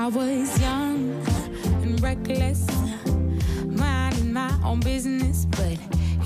I 0.00 0.06
was 0.06 0.58
young 0.58 1.12
and 1.82 2.00
reckless, 2.00 2.66
minding 3.66 4.32
my 4.32 4.50
own 4.64 4.80
business, 4.80 5.44
but 5.44 5.76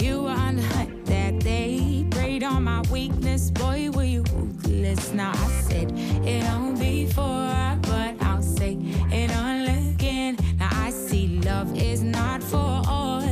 you 0.00 0.22
were 0.22 0.30
on 0.30 0.54
the 0.54 0.62
hunt 0.62 1.04
that 1.06 1.40
day. 1.40 2.06
Preyed 2.08 2.44
on 2.44 2.62
my 2.62 2.82
weakness, 2.82 3.50
boy, 3.50 3.90
were 3.90 4.04
you 4.04 4.22
ruthless. 4.32 5.12
Now 5.12 5.32
I 5.32 5.48
said 5.62 5.90
it 6.24 6.44
on 6.50 6.78
before, 6.78 7.76
but 7.82 8.14
I'll 8.22 8.42
say 8.42 8.74
it 9.10 9.36
all 9.36 9.90
again. 9.90 10.38
Now 10.60 10.70
I 10.70 10.90
see 10.90 11.40
love 11.40 11.76
is 11.76 12.00
not 12.00 12.44
for 12.44 12.80
all. 12.86 13.22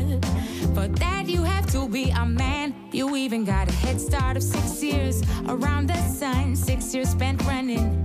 For 0.75 0.89
that, 0.89 1.29
you 1.29 1.45
have 1.45 1.67
to 1.67 1.89
be 1.89 2.11
a 2.11 2.27
man. 2.27 2.75
You 2.91 3.15
even 3.15 3.45
got 3.45 3.69
a 3.69 3.73
head 3.73 4.01
start 4.01 4.37
of 4.37 4.43
six 4.43 4.83
years 4.83 5.23
around 5.47 5.87
the 5.87 6.03
sun, 6.09 6.57
six 6.57 6.93
years 6.93 7.11
spent 7.11 7.41
running 7.45 8.02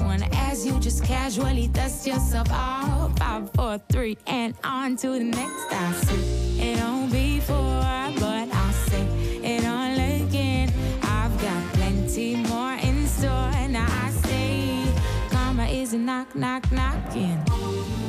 one 0.00 0.22
as 0.32 0.66
you 0.66 0.78
just 0.80 1.04
casually 1.04 1.68
dust 1.68 2.06
yourself 2.06 2.50
off. 2.50 3.18
Five, 3.18 3.50
four, 3.52 3.78
three, 3.90 4.16
and 4.26 4.54
on 4.64 4.96
to 4.96 5.08
the 5.10 5.24
next. 5.24 5.66
I 5.70 5.92
see 5.92 6.60
it 6.70 6.80
on 6.80 7.10
before, 7.10 7.58
but 8.18 8.48
I'll 8.52 8.72
say 8.72 9.04
it 9.42 9.64
all 9.64 10.26
again. 10.26 10.72
I've 11.02 11.40
got 11.40 11.72
plenty 11.74 12.36
more 12.36 12.74
in 12.74 13.06
store, 13.06 13.50
and 13.54 13.76
I 13.76 14.10
say 14.10 14.84
karma 15.30 15.66
is 15.66 15.92
a 15.92 15.98
knock, 15.98 16.34
knock, 16.34 16.70
knocking. 16.72 17.99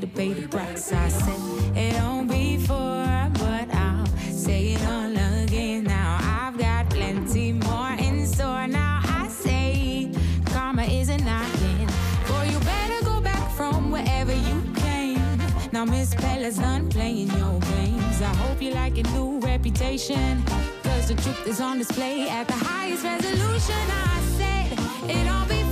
To 0.00 0.06
pay 0.06 0.32
the 0.32 0.46
price. 0.46 0.92
I 0.92 1.08
said 1.08 1.76
it 1.76 2.00
on 2.00 2.28
before, 2.28 3.30
but 3.34 3.68
I'll 3.74 4.06
say 4.30 4.74
it 4.74 4.86
all 4.86 5.10
again 5.44 5.84
now. 5.84 6.18
I've 6.20 6.56
got 6.56 6.88
plenty 6.90 7.52
more 7.52 7.92
in 7.98 8.26
store. 8.26 8.66
Now 8.68 9.00
I 9.02 9.26
say 9.28 10.12
karma 10.46 10.84
isn't 10.84 11.24
knocking. 11.24 11.86
Boy, 12.28 12.48
you 12.52 12.58
better 12.60 13.04
go 13.04 13.20
back 13.20 13.50
from 13.52 13.90
wherever 13.90 14.32
you 14.32 14.62
came. 14.76 15.38
Now 15.72 15.84
Miss 15.84 16.14
Bella's 16.14 16.58
done 16.58 16.88
playing 16.90 17.28
your 17.36 17.58
games. 17.60 18.22
I 18.22 18.32
hope 18.42 18.62
you 18.62 18.72
like 18.72 18.98
a 18.98 19.02
new 19.14 19.40
reputation. 19.40 20.44
Cause 20.84 21.08
the 21.08 21.14
truth 21.14 21.46
is 21.46 21.60
on 21.60 21.78
display 21.78 22.28
at 22.28 22.46
the 22.46 22.54
highest 22.54 23.02
resolution. 23.02 23.84
I 23.90 24.20
said 24.38 24.78
it 25.10 25.28
all 25.28 25.46
before, 25.46 25.67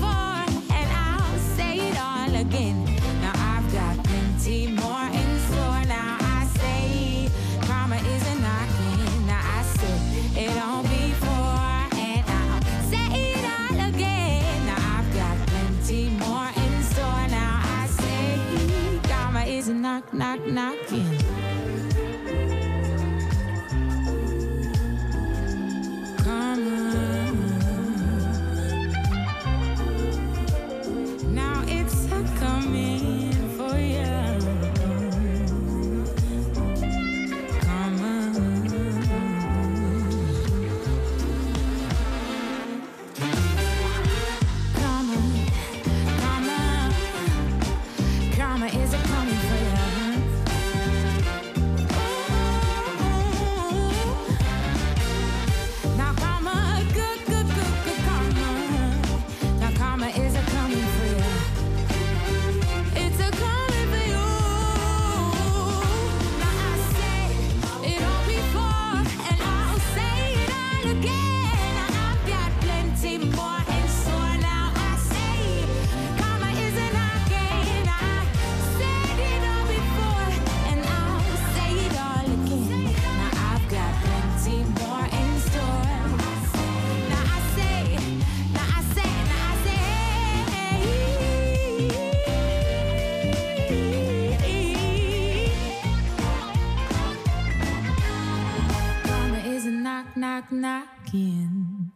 knock 100.48 100.86
knocking. 101.02 101.90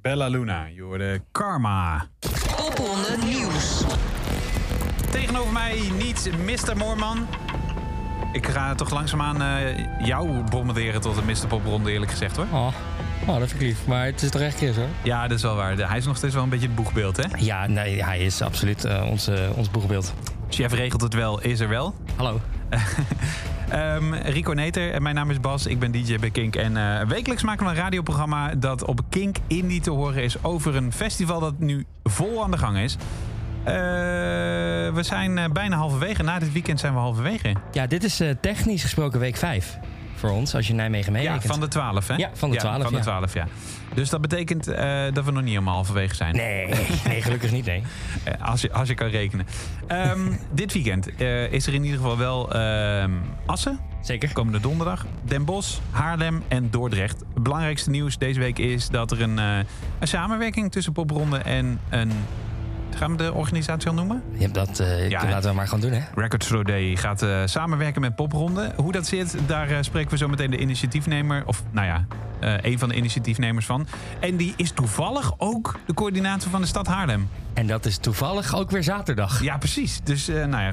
Bella 0.00 0.28
Luna, 0.28 0.64
je 0.64 0.82
hoorde 0.82 1.20
Karma. 1.32 2.06
Popronde 2.56 3.16
Nieuws. 3.24 3.84
Tegenover 5.10 5.52
mij 5.52 5.90
niet 5.98 6.30
Mr. 6.44 6.76
Moorman. 6.76 7.26
Ik 8.32 8.46
ga 8.46 8.74
toch 8.74 8.90
langzaamaan 8.90 9.42
eh 9.42 10.06
jou 10.06 10.42
bombarderen 10.50 11.00
tot 11.00 11.14
de 11.14 11.22
Mr. 11.22 11.46
Popronde, 11.48 11.90
eerlijk 11.90 12.10
gezegd 12.10 12.36
hoor. 12.36 12.46
Oh. 12.52 12.66
oh, 13.26 13.38
dat 13.38 13.48
vind 13.48 13.52
ik 13.52 13.60
lief. 13.60 13.86
Maar 13.86 14.04
het 14.04 14.22
is 14.22 14.30
toch 14.30 14.40
echt 14.40 14.56
Chris 14.56 14.76
hoor? 14.76 14.88
Ja, 15.02 15.28
dat 15.28 15.36
is 15.36 15.42
wel 15.42 15.56
waar. 15.56 15.76
Hij 15.76 15.98
is 15.98 16.06
nog 16.06 16.16
steeds 16.16 16.34
wel 16.34 16.42
een 16.42 16.48
beetje 16.48 16.66
het 16.66 16.76
boegbeeld, 16.76 17.16
hè? 17.16 17.24
Ja, 17.38 17.66
nee, 17.66 18.04
hij 18.04 18.18
is 18.18 18.42
absoluut 18.42 18.84
eh, 18.84 19.06
ons, 19.10 19.26
eh, 19.26 19.56
ons 19.56 19.70
boegbeeld. 19.70 20.14
Chef 20.48 20.72
regelt 20.72 21.00
het 21.00 21.14
wel, 21.14 21.40
is 21.40 21.60
er 21.60 21.68
wel. 21.68 21.94
Hallo. 22.16 22.40
Ehm, 23.68 24.14
Rico 24.14 24.52
Neter, 24.52 24.92
en 24.92 25.02
mijn 25.02 25.14
naam 25.14 25.30
is 25.30 25.40
Bas, 25.40 25.66
ik 25.66 25.78
ben 25.78 25.92
DJ 25.92 26.18
bij 26.18 26.30
Kink. 26.30 26.56
En 26.56 26.76
eh, 26.76 27.06
wekelijks 27.06 27.42
maken 27.42 27.64
we 27.64 27.70
een 27.70 27.76
radioprogramma 27.76 28.54
dat 28.54 28.84
op 28.84 29.00
Kink 29.08 29.36
Indie 29.46 29.80
te 29.80 29.90
horen 29.90 30.22
is... 30.22 30.44
over 30.44 30.76
een 30.76 30.92
festival 30.92 31.40
dat 31.40 31.58
nu 31.58 31.84
vol 32.02 32.42
aan 32.42 32.50
de 32.50 32.58
gang 32.58 32.78
is. 32.78 32.96
Eh, 33.64 33.74
we 34.94 35.00
zijn 35.00 35.38
eh, 35.38 35.50
bijna 35.50 35.76
halverwege. 35.76 36.22
Na 36.22 36.38
dit 36.38 36.52
weekend 36.52 36.80
zijn 36.80 36.92
we 36.92 36.98
halverwege. 36.98 37.54
Ja, 37.72 37.86
dit 37.86 38.04
is 38.04 38.20
eh, 38.20 38.30
technisch 38.40 38.82
gesproken 38.82 39.20
week 39.20 39.36
5 39.36 39.78
voor 40.18 40.30
ons, 40.30 40.54
als 40.54 40.66
je 40.66 40.74
Nijmegen 40.74 41.12
Ja, 41.12 41.18
meerekent. 41.18 41.52
van 41.52 41.60
de 41.60 41.68
12, 41.68 42.08
hè? 42.08 42.14
Ja, 42.14 42.30
van 42.34 42.50
de 42.50 42.56
12, 42.56 42.82
van 42.82 42.92
de 42.92 42.98
ja. 42.98 43.02
12, 43.02 43.34
ja. 43.34 43.46
Dus 43.94 44.10
dat 44.10 44.20
betekent 44.20 44.66
eh, 44.66 45.02
dat 45.12 45.24
we 45.24 45.30
nog 45.30 45.42
niet 45.42 45.50
helemaal 45.50 45.74
halverwege 45.74 46.14
zijn. 46.14 46.36
Nee, 46.36 46.66
nee, 47.04 47.22
gelukkig 47.22 47.52
niet, 47.52 47.64
nee. 47.64 47.82
Eh, 48.24 48.48
als, 48.48 48.60
je, 48.60 48.72
als 48.72 48.88
je 48.88 48.94
kan 48.94 49.08
rekenen. 49.08 49.46
Ehm, 49.86 50.32
dit 50.52 50.72
weekend 50.72 51.14
eh, 51.16 51.52
is 51.52 51.66
er 51.66 51.74
in 51.74 51.84
ieder 51.84 51.98
geval 51.98 52.18
wel 52.18 52.52
ehm, 52.52 53.12
Assen. 53.46 53.78
Zeker. 54.02 54.32
Komende 54.32 54.60
donderdag. 54.60 55.06
Den 55.22 55.44
Bosch, 55.44 55.78
Haarlem 55.90 56.42
en 56.48 56.70
Dordrecht. 56.70 57.18
Het 57.34 57.42
belangrijkste 57.42 57.90
nieuws 57.90 58.18
deze 58.18 58.40
week 58.40 58.58
is 58.58 58.88
dat 58.88 59.10
er 59.10 59.22
een, 59.22 59.38
een 59.38 59.66
samenwerking 60.08 60.72
tussen 60.72 60.92
Popronde 60.92 61.38
en 61.38 61.80
een... 61.88 62.12
Gaan 62.98 63.10
we 63.10 63.16
de 63.16 63.34
organisatie 63.34 63.88
al 63.88 63.94
noemen? 63.94 64.22
Ja, 64.32 64.48
dat 64.48 64.78
eh, 64.78 65.08
Ja, 65.08 65.28
laten 65.28 65.50
we 65.50 65.56
maar 65.56 65.68
gewoon 65.68 65.80
doen, 65.80 65.92
hè? 65.92 66.00
Records 66.14 66.46
for 66.46 66.64
Day 66.64 66.96
gaat 66.96 67.22
eh, 67.22 67.42
samenwerken 67.44 68.00
met 68.00 68.14
Popronde. 68.14 68.72
Hoe 68.76 68.92
dat 68.92 69.06
zit, 69.06 69.36
daar 69.46 69.70
eh, 69.70 69.76
spreken 69.80 70.10
we 70.10 70.16
zo 70.16 70.28
meteen 70.28 70.50
de 70.50 70.58
initiatiefnemer... 70.58 71.42
of 71.46 71.62
nou 71.70 71.86
ja, 71.86 72.06
een 72.62 72.78
van 72.78 72.88
de 72.88 72.94
initiatiefnemers 72.94 73.66
van. 73.66 73.86
En 74.20 74.36
die 74.36 74.54
is 74.56 74.70
toevallig 74.70 75.34
ook 75.36 75.78
de 75.86 75.94
coördinator 75.94 76.50
van 76.50 76.60
de 76.60 76.66
stad 76.66 76.86
Haarlem. 76.86 77.28
En 77.54 77.66
dat 77.66 77.86
is 77.86 77.98
toevallig 77.98 78.56
ook 78.56 78.70
weer 78.70 78.82
zaterdag. 78.82 79.42
Ja, 79.42 79.58
precies. 79.58 80.00
Dus 80.04 80.26
nou 80.26 80.62
ja, 80.62 80.72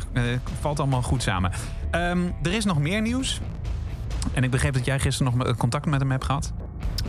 valt 0.60 0.80
allemaal 0.80 1.02
goed 1.02 1.24
samen. 1.24 1.52
Ehm, 1.92 2.20
er 2.44 2.54
is 2.54 2.66
nog 2.66 2.80
meer 2.80 3.02
nieuws. 3.02 3.42
En 4.34 4.44
ik 4.44 4.52
begreep 4.52 4.74
dat 4.74 4.86
jij 4.86 5.00
gisteren 5.00 5.38
nog 5.38 5.58
contact 5.58 5.86
met 5.86 6.00
hem 6.00 6.12
hebt 6.12 6.26
gehad. 6.26 6.54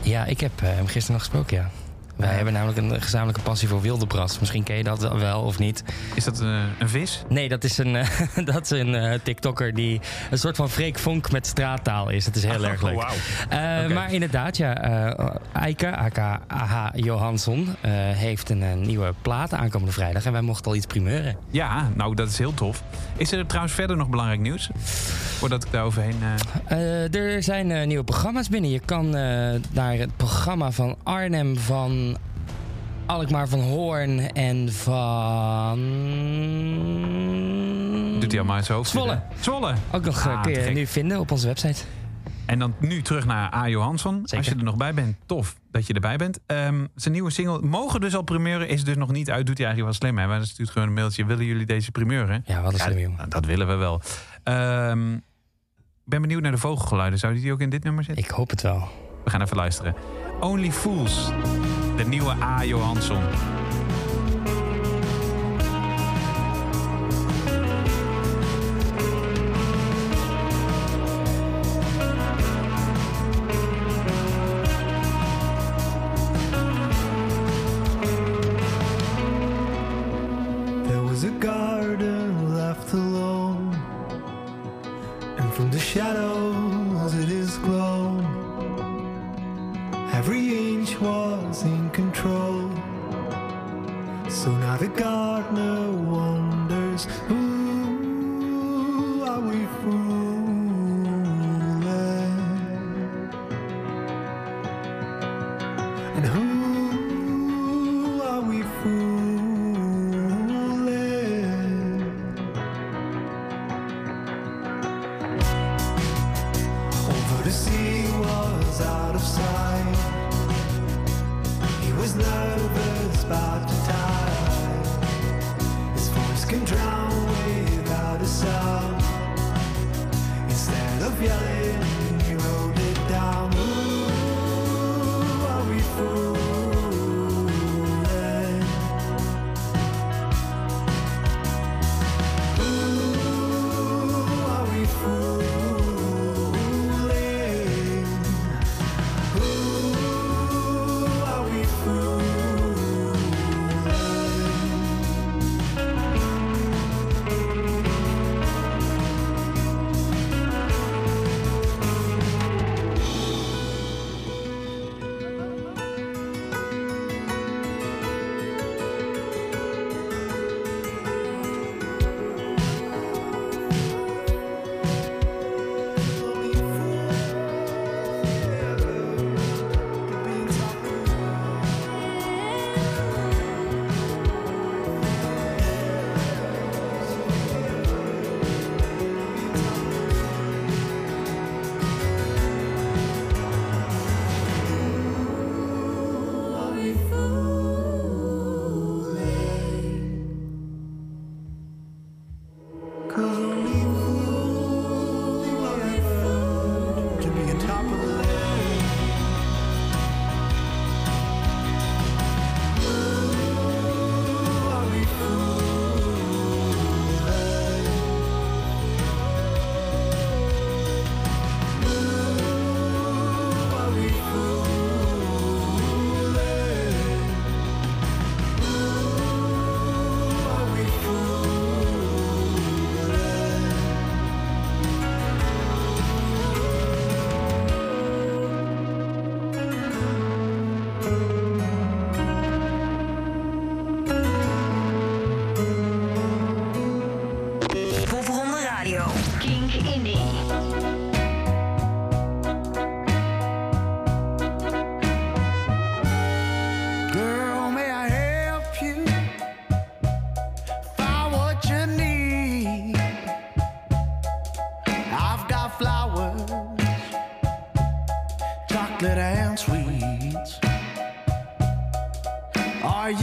Ja, 0.00 0.24
ik 0.24 0.40
heb 0.40 0.60
hem 0.60 0.86
gisteren 0.86 1.12
nog 1.12 1.20
gesproken, 1.20 1.56
ja. 1.56 1.85
Wij 2.16 2.34
hebben 2.34 2.52
namelijk 2.52 2.78
een 2.78 3.02
gezamenlijke 3.02 3.42
passie 3.42 3.68
voor 3.68 3.80
wildebras. 3.80 4.38
Misschien 4.38 4.62
ken 4.62 4.76
je 4.76 4.84
dat 4.84 5.18
wel 5.18 5.40
of 5.42 5.58
niet. 5.58 5.84
Is 6.14 6.24
dat 6.24 6.40
eh, 6.40 6.62
een 6.78 6.88
vis? 6.88 7.22
Nee, 7.28 7.48
dat 7.48 7.64
is 7.64 7.78
een, 7.78 7.96
eh, 7.96 8.08
dat 8.54 8.70
is 8.70 8.70
een 8.70 8.94
eh, 8.94 9.18
TikToker 9.22 9.74
die 9.74 10.00
een 10.30 10.38
soort 10.38 10.56
van 10.56 10.70
Freek 10.70 10.98
Vonk 10.98 11.30
met 11.32 11.46
straattaal 11.46 12.08
is. 12.08 12.26
Het 12.26 12.36
is 12.36 12.44
heel 12.44 12.64
erg 12.64 12.82
leuk. 12.82 12.96
Oh. 12.96 13.10
Eh, 13.48 13.84
Oké. 13.84 13.94
Maar 13.94 14.12
inderdaad, 14.12 14.56
ja, 14.56 14.74
Eike, 15.52 15.96
aka 15.96 16.40
AH 16.46 16.88
Johansson, 16.94 17.74
heeft 17.80 18.50
een, 18.50 18.80
nieuwe 18.80 19.14
plaat 19.22 19.54
aankomende 19.54 19.92
vrijdag. 19.92 20.24
En 20.24 20.32
wij 20.32 20.40
mochten 20.40 20.70
al 20.70 20.76
iets 20.76 20.86
primeuren. 20.86 21.36
Ja, 21.50 21.90
nou 21.94 22.14
dat 22.14 22.28
is 22.28 22.38
heel 22.38 22.54
tof. 22.54 22.82
Is 23.16 23.32
er 23.32 23.46
trouwens 23.46 23.74
verder 23.74 23.96
nog 23.96 24.08
belangrijk 24.08 24.40
nieuws? 24.40 24.70
Voordat 25.38 25.64
ik 25.64 25.72
daar 25.72 25.84
overheen... 25.84 26.16
er 27.12 27.42
zijn 27.42 27.88
nieuwe 27.88 28.04
programma's 28.04 28.48
binnen. 28.48 28.70
Je 28.70 28.80
kan 28.84 29.10
naar 29.70 29.94
het 29.96 30.16
programma 30.16 30.70
van 30.70 30.96
Arnhem, 31.02 31.56
van 31.56 32.05
Alkmaar 33.06 33.48
van 33.48 33.60
Hoorn 33.60 34.32
en 34.32 34.72
van... 34.72 35.78
Doet 38.20 38.30
hij 38.30 38.38
allemaal 38.40 38.56
in 38.56 38.64
zijn 38.64 38.76
hoofd 38.78 38.90
Zwolle. 38.90 39.10
zitten. 39.10 39.44
Zwolle. 39.44 39.74
Ook 39.92 40.04
nog 40.04 40.18
eh, 40.18 40.26
Ah, 40.26 40.42
kun 40.42 40.52
te 40.52 40.60
je 40.60 40.70
nu 40.70 40.86
vinden 40.86 41.18
op 41.20 41.30
onze 41.30 41.46
website. 41.46 41.82
En 42.46 42.58
dan 42.58 42.74
nu 42.80 43.02
terug 43.02 43.26
naar 43.26 43.54
A. 43.54 43.68
Johansson. 43.68 44.14
Zeker. 44.22 44.36
Als 44.36 44.46
je 44.46 44.54
er 44.54 44.62
nog 44.64 44.76
bij 44.76 44.94
bent, 44.94 45.16
tof 45.26 45.56
dat 45.70 45.86
je 45.86 45.92
erbij 45.94 46.16
bent. 46.16 46.38
Ehm, 46.46 46.86
zijn 46.94 47.14
nieuwe 47.14 47.30
single, 47.30 47.60
mogen 47.62 48.00
dus 48.00 48.14
al 48.16 48.22
primeuren, 48.22 48.68
is 48.68 48.84
dus 48.84 48.96
nog 48.96 49.10
niet 49.12 49.30
uit. 49.30 49.46
Doet 49.46 49.58
hij 49.58 49.66
eigenlijk 49.66 49.98
wel 50.00 50.10
slim, 50.10 50.18
hè? 50.22 50.26
Maar 50.26 50.46
stuurt 50.46 50.70
gewoon 50.70 50.88
een 50.88 50.94
mailtje. 50.94 51.24
Willen 51.24 51.44
jullie 51.44 51.66
deze 51.66 51.90
primeuren? 51.90 52.42
Ja, 52.46 52.62
wat 52.62 52.72
een 52.72 52.78
slim 52.78 52.96
Ja, 52.98 53.02
jongen. 53.02 53.28
dat 53.28 53.44
willen 53.44 53.66
we 53.66 53.74
wel. 53.74 54.00
Ehm, 54.42 55.12
ik 55.14 55.20
ben 56.04 56.20
benieuwd 56.20 56.42
naar 56.42 56.52
de 56.52 56.58
vogelgeluiden. 56.58 57.18
Zou 57.18 57.34
die 57.34 57.52
ook 57.52 57.60
in 57.60 57.70
dit 57.70 57.84
nummer 57.84 58.04
zitten? 58.04 58.24
Ik 58.24 58.30
hoop 58.30 58.50
het 58.50 58.62
wel. 58.62 58.88
We 59.24 59.30
gaan 59.30 59.42
even 59.42 59.56
luisteren. 59.56 59.94
Only 60.40 60.72
Fools. 60.72 61.30
De 61.96 62.04
nieuwe 62.04 62.34
A. 62.42 62.64
Johansson. 62.64 63.22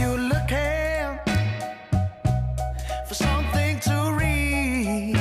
You 0.04 0.18
looking 0.32 1.18
for 3.06 3.14
something 3.14 3.80
to 3.80 3.96
read? 4.20 5.16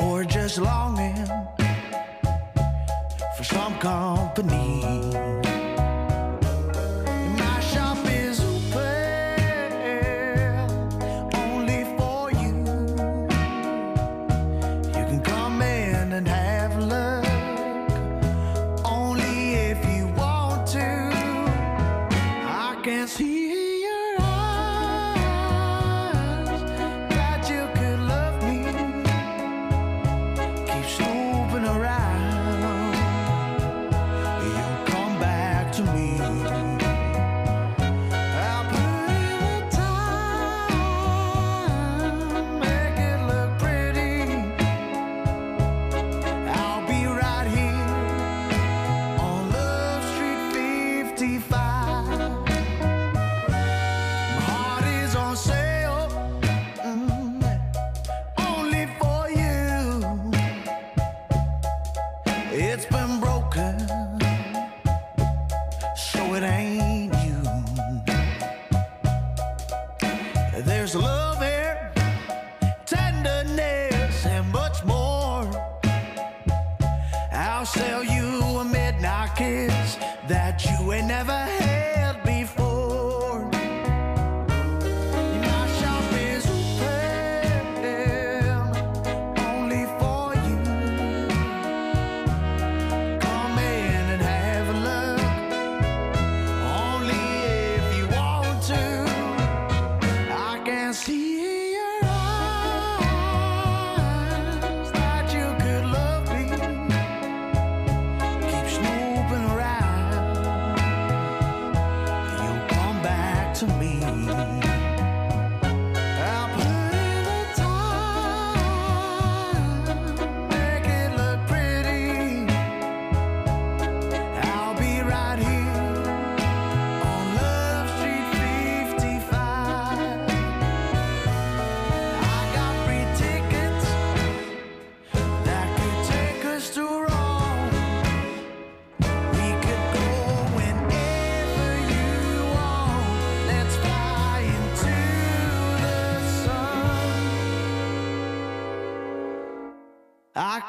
Or 0.00 0.24
just 0.24 0.58
longing 0.58 1.26
for 3.36 3.44
some 3.44 3.74
company? 3.78 5.51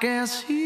I 0.03 0.05
can 0.05 0.62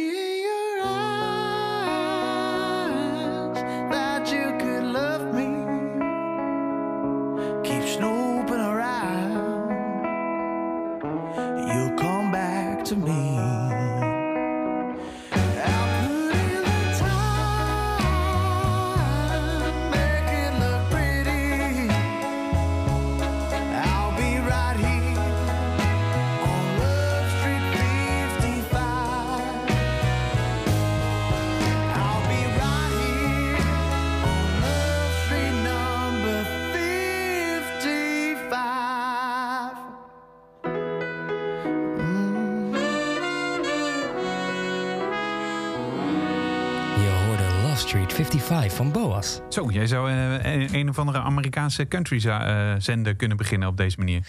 van 48.77 48.91
Boas. 48.91 49.39
Zo, 49.49 49.67
jij 49.71 49.87
zou 49.87 50.09
eh, 50.11 50.53
een, 50.53 50.73
een 50.75 50.89
of 50.89 50.99
andere 50.99 51.19
Amerikaanse 51.19 51.87
country 51.87 52.19
za- 52.19 52.73
eh, 52.73 52.79
zender 52.81 53.15
kunnen 53.15 53.37
beginnen 53.37 53.67
op 53.67 53.77
deze 53.77 53.97
manier. 53.97 54.27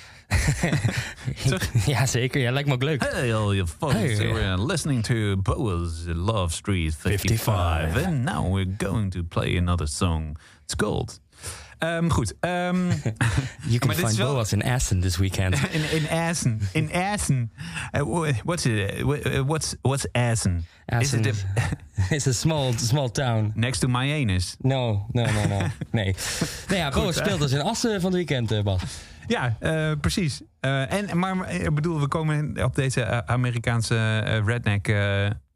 ja, 1.86 2.06
zeker. 2.06 2.40
Ja, 2.40 2.50
lijkt 2.52 2.68
me 2.68 2.74
ook 2.74 2.82
leuk. 2.82 3.02
Hey, 3.12 3.34
all 3.34 3.54
you 3.54 3.66
folks, 3.78 3.94
Hey. 3.94 4.16
we're 4.32 4.64
listening 4.66 5.04
to 5.04 5.36
Boa's 5.36 6.04
Love 6.06 6.54
Street 6.54 6.94
55. 6.98 7.42
55. 7.44 8.04
And 8.06 8.24
now 8.24 8.54
we're 8.54 8.74
going 8.78 9.10
to 9.10 9.22
play 9.22 9.56
another 9.58 9.86
song. 9.88 10.36
It's 10.64 10.76
called. 10.76 11.20
Ehm, 11.78 12.08
goed. 12.08 12.34
ehm, 12.40 12.76
You 13.66 13.78
can 13.78 13.90
is 13.90 13.96
find 13.96 14.16
wel- 14.16 14.32
Boas 14.34 14.52
in 14.52 14.62
Aston 14.62 15.00
this 15.00 15.16
weekend. 15.16 15.54
in, 15.70 15.90
in 15.90 16.08
Assen. 16.08 16.60
In 16.72 16.92
Assen. 16.92 17.52
Uh, 17.96 18.02
wha- 18.02 18.32
what's 18.44 18.64
it? 18.66 19.02
wha- 19.02 19.42
What's 19.44 19.74
what's 19.82 20.06
Assen? 20.12 20.56
Is 20.56 20.64
Aston 20.96 21.24
it 21.24 21.44
a- 21.56 21.76
It's 22.14 22.26
a 22.26 22.32
small, 22.32 22.72
small 22.72 23.10
town. 23.10 23.52
next 23.54 23.78
to 23.80 23.88
my 23.88 24.12
anus? 24.12 24.56
No, 24.60 25.06
no, 25.12 25.24
no, 25.24 25.46
no. 25.46 25.66
Nee. 25.90 26.14
Nee, 26.68 26.78
ja, 26.78 26.88
Boas 26.90 27.16
speelt 27.16 27.40
dus 27.40 27.52
in 27.52 27.60
Assen 27.62 28.00
van 28.00 28.10
het 28.12 28.14
weekend, 28.14 28.50
eh, 28.52 28.62
Bas. 28.62 28.82
Ja, 29.26 29.56
eh, 29.60 29.92
precies. 30.00 30.40
Eh, 30.60 30.92
en, 30.92 31.18
maar 31.18 31.52
ik 31.52 31.74
bedoel, 31.74 32.00
we 32.00 32.08
komen 32.08 32.64
op 32.64 32.74
deze 32.74 33.02
eh, 33.02 33.18
Amerikaanse 33.26 33.96
eh, 34.24 34.44
redneck 34.46 34.88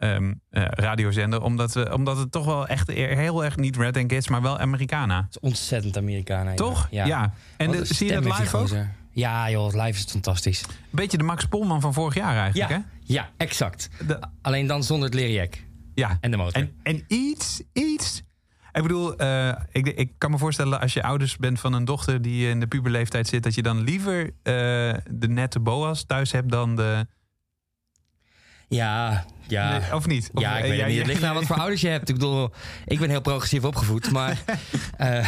eh, 0.03 0.15
ehm, 0.15 0.33
eh, 0.51 0.63
radiozender. 0.69 1.43
Omdat, 1.43 1.73
we, 1.73 1.93
omdat 1.95 2.17
het 2.17 2.33
toch 2.33 2.45
wel 2.45 2.67
echt 2.67 2.89
e- 2.89 3.15
heel 3.15 3.45
erg 3.45 3.57
niet 3.57 3.77
redneck 3.77 4.13
is, 4.13 4.29
maar 4.29 4.43
wel 4.43 4.59
Americana. 4.59 5.17
Het 5.17 5.31
is 5.31 5.41
ontzettend 5.41 5.97
Americana. 5.97 6.51
ja. 6.51 6.57
Toch? 6.57 6.89
Ja. 6.91 7.33
En 7.57 7.71
de- 7.71 7.85
zie 7.85 8.07
je 8.07 8.21
dat 8.21 8.39
live 8.39 8.57
ook? 8.57 8.69
Ja, 9.15 9.51
joh, 9.51 9.73
live 9.73 9.89
is 9.89 10.01
het 10.01 10.11
fantastisch. 10.11 10.65
Beetje 10.91 11.19
de 11.19 11.25
Max 11.25 11.45
Polman 11.45 11.81
van 11.81 11.93
vorig 11.95 12.15
jaar 12.15 12.37
eigenlijk, 12.37 12.71
Ja, 12.71 12.77
hè? 12.77 12.83
ja, 13.15 13.31
exact. 13.37 13.89
De- 14.07 14.19
Alleen 14.43 14.67
dan 14.67 14.83
zonder 14.85 15.05
het 15.09 15.15
liriek. 15.19 15.67
ja. 15.95 16.19
En 16.21 16.31
de 16.31 16.37
motor. 16.37 16.55
En, 16.63 16.73
en 16.83 17.05
iets, 17.09 17.63
iets 17.73 18.23
Ik 18.73 18.83
bedoel, 18.83 19.17
eh, 19.17 19.49
ik, 19.73 19.87
ik 19.87 20.13
kan 20.19 20.31
me 20.31 20.39
voorstellen 20.39 20.81
als 20.81 20.93
je 20.93 21.03
ouders 21.03 21.37
bent 21.37 21.61
van 21.61 21.73
een 21.73 21.85
dochter 21.85 22.23
die 22.23 22.49
in 22.49 22.61
de 22.61 22.67
puberleeftijd 22.67 23.29
zit, 23.29 23.43
dat 23.43 23.55
je 23.55 23.63
dan 23.63 23.81
liever 23.81 24.25
eh, 24.25 24.33
de 25.11 25.29
nette 25.29 25.61
boas 25.61 26.05
thuis 26.05 26.33
hebt 26.33 26.51
dan 26.51 26.77
de. 26.77 27.07
Ja, 28.75 29.25
ja. 29.47 29.79
Nee, 29.79 29.95
of 29.95 30.07
niet? 30.07 30.31
Of, 30.35 30.43
ja, 30.43 30.59
ik 30.59 30.71
weet 30.71 30.87
niet. 30.87 30.99
Het 30.99 31.07
ligt 31.07 31.23
aan 31.23 31.35
wat 31.35 31.45
voor 31.45 31.57
ouders 31.57 31.81
je 31.81 31.89
hebt. 31.89 32.09
Ik 32.09 32.15
bedoel, 32.15 32.51
ik 32.85 32.99
ben 32.99 33.11
heel 33.11 33.21
progressief 33.21 33.65
opgevoed, 33.65 34.11
maar 34.11 34.39
eh, 34.97 35.27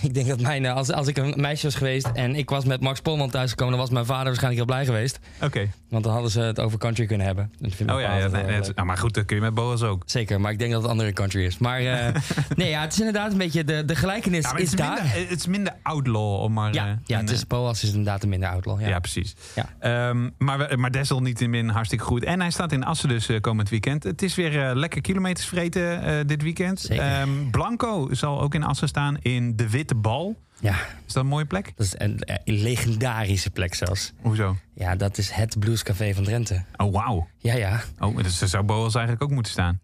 ik 0.08 0.14
denk 0.14 0.26
dat 0.28 0.40
mijn, 0.40 0.64
eh, 0.64 0.74
als, 0.74 0.92
als 0.92 1.06
ik 1.06 1.16
een 1.16 1.34
meisje 1.36 1.64
was 1.66 1.74
geweest 1.74 2.06
en 2.14 2.34
ik 2.34 2.50
was 2.50 2.64
met 2.64 2.80
Max 2.80 3.00
Polman 3.00 3.30
thuisgekomen, 3.30 3.72
dan 3.72 3.82
was 3.82 3.90
mijn 3.92 4.04
vader 4.06 4.24
waarschijnlijk 4.24 4.56
heel 4.64 4.74
blij 4.74 4.84
geweest. 4.84 5.18
Oké. 5.42 5.68
Want 5.88 6.04
dan 6.04 6.12
hadden 6.12 6.30
ze 6.30 6.40
het 6.40 6.60
over 6.60 6.78
country 6.78 7.06
kunnen 7.06 7.26
hebben. 7.26 7.52
Dat 7.58 7.74
vind 7.74 7.90
ik 7.90 7.94
Oh 7.96 8.00
ja, 8.02 8.16
ja 8.16 8.26
nee, 8.28 8.44
nee, 8.44 8.60
nou, 8.74 8.86
maar 8.86 8.98
goed, 8.98 9.14
dat 9.14 9.24
kun 9.24 9.36
je 9.36 9.42
met 9.42 9.54
boas 9.54 9.82
ook. 9.82 10.02
Zeker, 10.06 10.40
maar 10.40 10.52
ik 10.52 10.58
denk 10.58 10.72
dat 10.72 10.82
het 10.82 10.90
andere 10.90 11.12
country 11.12 11.44
is. 11.44 11.58
Maar 11.58 11.80
eh, 11.80 12.14
nee, 12.56 12.68
ja, 12.68 12.80
het 12.80 12.92
is 12.92 12.98
inderdaad 12.98 13.32
een 13.32 13.38
beetje, 13.38 13.64
de, 13.64 13.84
de 13.84 13.96
gelijkenis 13.96 14.44
Ja, 14.44 14.56
is 14.56 14.70
daar. 14.70 14.92
minder, 15.02 15.28
het 15.28 15.38
is 15.38 15.46
minder 15.46 15.72
outlaw 15.82 16.40
om 16.40 16.52
maar. 16.52 16.74
ja, 16.74 16.86
eh, 16.86 16.92
ja, 17.04 17.18
het 17.20 17.30
is, 17.30 17.46
Boas 17.46 17.82
is 17.82 17.88
inderdaad 17.88 18.22
een 18.22 18.28
minder 18.28 18.48
outlaw. 18.48 18.80
Ja, 18.80 18.88
Ja. 18.88 18.98
precies. 18.98 19.34
Ja. 19.54 19.64
Ehm, 19.78 20.28
maar, 20.38 20.78
maar 20.78 20.90
desalniettemin 20.90 21.68
hartstikke 21.68 22.04
goed. 22.04 22.24
En 22.24 22.40
hij 22.40 22.50
staat 22.50 22.72
in 22.72 22.84
Assen 22.84 23.08
dus 23.08 23.30
komend 23.40 23.68
weekend. 23.68 24.02
Het 24.02 24.22
is 24.22 24.34
weer 24.34 24.74
lekker 24.74 25.00
kilometers 25.00 25.46
vreten 25.46 26.26
dit 26.26 26.42
weekend. 26.42 26.80
Zeker. 26.80 27.04
Ehm, 27.04 27.28
Blanco 27.50 28.08
zal 28.10 28.40
ook 28.40 28.54
in 28.54 28.62
Assen 28.62 28.88
staan 28.88 29.16
in 29.22 29.56
de 29.56 29.70
Witte 29.88 30.08
Bal. 30.08 30.36
ja, 30.60 30.72
Is 31.06 31.12
dat 31.12 31.22
een 31.22 31.28
mooie 31.28 31.44
plek? 31.44 31.72
dat 31.76 31.86
is 31.86 31.94
een, 31.98 32.18
eh, 32.18 32.36
legendarische 32.44 33.50
plek 33.50 33.74
zelfs. 33.74 34.12
Hoezo? 34.20 34.56
Ja, 34.74 34.96
dat 34.96 35.18
is 35.18 35.30
het 35.30 35.58
Bluescafé 35.58 36.14
van 36.14 36.24
Drenthe. 36.24 36.64
Oh, 36.76 36.92
wauw. 36.92 37.28
Ja, 37.38 37.54
ja. 37.54 37.80
Oh, 37.98 38.16
dus 38.16 38.38
daar 38.38 38.48
zou 38.48 38.64
Boas 38.64 38.94
eigenlijk 38.94 39.24
ook 39.24 39.30
moeten 39.30 39.52
staan. 39.52 39.80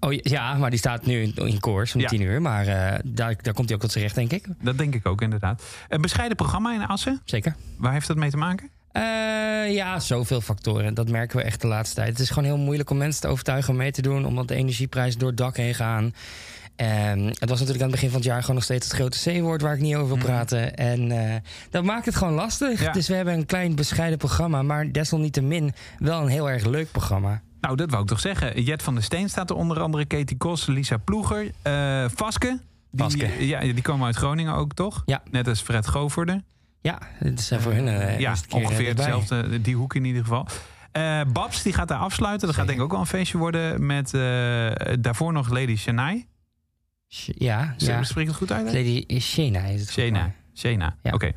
Oh 0.00 0.12
ja, 0.12 0.54
maar 0.54 0.70
die 0.70 0.78
staat 0.78 1.06
nu 1.06 1.22
in, 1.22 1.34
in 1.34 1.60
koers 1.60 1.94
om 1.94 2.00
Ja. 2.00 2.08
tien 2.08 2.20
uur. 2.20 2.42
Maar 2.42 2.66
eh, 2.66 2.98
daar, 3.04 3.34
daar 3.42 3.54
komt 3.54 3.66
hij 3.68 3.74
ook 3.74 3.80
tot 3.82 3.92
zijn 3.92 4.04
recht, 4.04 4.14
denk 4.14 4.32
ik. 4.32 4.46
Dat 4.60 4.78
denk 4.78 4.94
ik 4.94 5.06
ook 5.06 5.20
inderdaad. 5.22 5.62
Een 5.88 6.00
bescheiden 6.00 6.36
programma 6.36 6.74
in 6.74 6.86
Assen. 6.86 7.20
Zeker. 7.24 7.54
Waar 7.78 7.92
heeft 7.92 8.06
dat 8.06 8.16
mee 8.16 8.30
te 8.30 8.36
maken? 8.36 8.70
Eh, 8.92 9.02
ja, 9.74 10.00
zoveel 10.00 10.40
factoren. 10.40 10.94
Dat 10.94 11.08
merken 11.10 11.36
we 11.36 11.42
echt 11.42 11.60
de 11.60 11.66
laatste 11.66 11.94
tijd. 11.94 12.08
Het 12.08 12.18
is 12.18 12.28
gewoon 12.28 12.44
heel 12.44 12.58
moeilijk 12.58 12.90
om 12.90 12.96
mensen 12.96 13.20
te 13.20 13.28
overtuigen 13.28 13.70
om 13.70 13.76
mee 13.76 13.90
te 13.92 14.02
doen. 14.02 14.26
Omdat 14.26 14.48
de 14.48 14.54
energieprijzen 14.54 15.18
door 15.18 15.28
het 15.28 15.36
dak 15.38 15.56
heen 15.56 15.74
gaan. 15.74 16.14
En 16.76 17.26
het 17.26 17.48
was 17.48 17.58
natuurlijk 17.58 17.80
aan 17.80 17.90
het 17.90 17.90
begin 17.90 18.08
van 18.08 18.18
het 18.18 18.26
jaar 18.28 18.40
gewoon 18.40 18.54
nog 18.54 18.64
steeds 18.64 18.86
het 18.86 18.94
grote 18.96 19.38
C-woord 19.38 19.62
waar 19.62 19.74
ik 19.74 19.80
niet 19.80 19.94
over 19.94 20.06
wil 20.06 20.24
praten. 20.24 20.74
En 20.74 21.10
eh, 21.10 21.34
dat 21.70 21.84
maakt 21.84 22.06
het 22.06 22.16
gewoon 22.16 22.34
lastig. 22.34 22.80
Ja. 22.80 22.92
Dus 22.92 23.08
we 23.08 23.14
hebben 23.14 23.34
een 23.34 23.46
klein 23.46 23.74
bescheiden 23.74 24.18
programma. 24.18 24.62
Maar 24.62 24.92
desalniettemin 24.92 25.72
wel 25.98 26.20
een 26.22 26.28
heel 26.28 26.50
erg 26.50 26.64
leuk 26.64 26.90
programma. 26.90 27.42
Nou, 27.60 27.76
dat 27.76 27.90
wou 27.90 28.02
ik 28.02 28.08
toch 28.08 28.20
zeggen. 28.20 28.62
Jet 28.62 28.82
van 28.82 28.94
der 28.94 29.02
Steen 29.02 29.28
staat 29.28 29.50
er 29.50 29.56
onder 29.56 29.80
andere. 29.80 30.04
Katie 30.04 30.36
Kos, 30.36 30.66
Lisa 30.66 30.96
Ploeger. 30.96 31.50
eh 31.62 32.04
Vaske. 32.14 32.60
Die. 32.90 33.46
Ja, 33.46 33.60
die 33.60 33.82
komen 33.82 34.06
uit 34.06 34.16
Groningen 34.16 34.54
ook, 34.54 34.74
toch? 34.74 35.02
Ja. 35.06 35.22
Net 35.30 35.48
als 35.48 35.60
Fred 35.60 35.86
Goverde. 35.86 36.42
Ja, 36.80 36.98
het 37.00 37.38
is 37.38 37.52
voor 37.58 37.72
hun 37.72 37.88
eh, 37.88 38.18
ja, 38.18 38.34
ongeveer 38.50 38.88
hetzelfde. 38.88 39.60
Die 39.60 39.76
hoek 39.76 39.94
in 39.94 40.04
ieder 40.04 40.22
geval. 40.22 40.46
Babs, 41.32 41.62
die 41.62 41.72
gaat 41.72 41.88
daar 41.88 41.98
afsluiten. 41.98 42.46
Dat 42.46 42.56
gaat 42.56 42.66
denk 42.66 42.78
ik 42.78 42.84
ook 42.84 42.90
wel 42.90 43.00
een 43.00 43.06
feestje 43.06 43.38
worden. 43.38 43.86
Met 43.86 44.10
daarvoor 45.00 45.32
nog 45.32 45.48
Lady 45.48 45.76
Shanai. 45.76 46.26
Ja, 47.08 47.74
ja. 47.76 48.02
Spreek 48.02 48.22
ik 48.24 48.28
het 48.28 48.38
goed 48.38 48.52
uit? 48.52 48.66
hè? 48.66 48.72
Lady 48.78 49.18
Shena 49.20 49.60
is 49.64 49.80
het. 49.80 49.90
Shena. 49.90 50.32
Shena, 50.54 50.96
Ja. 51.02 51.12
oké. 51.12 51.32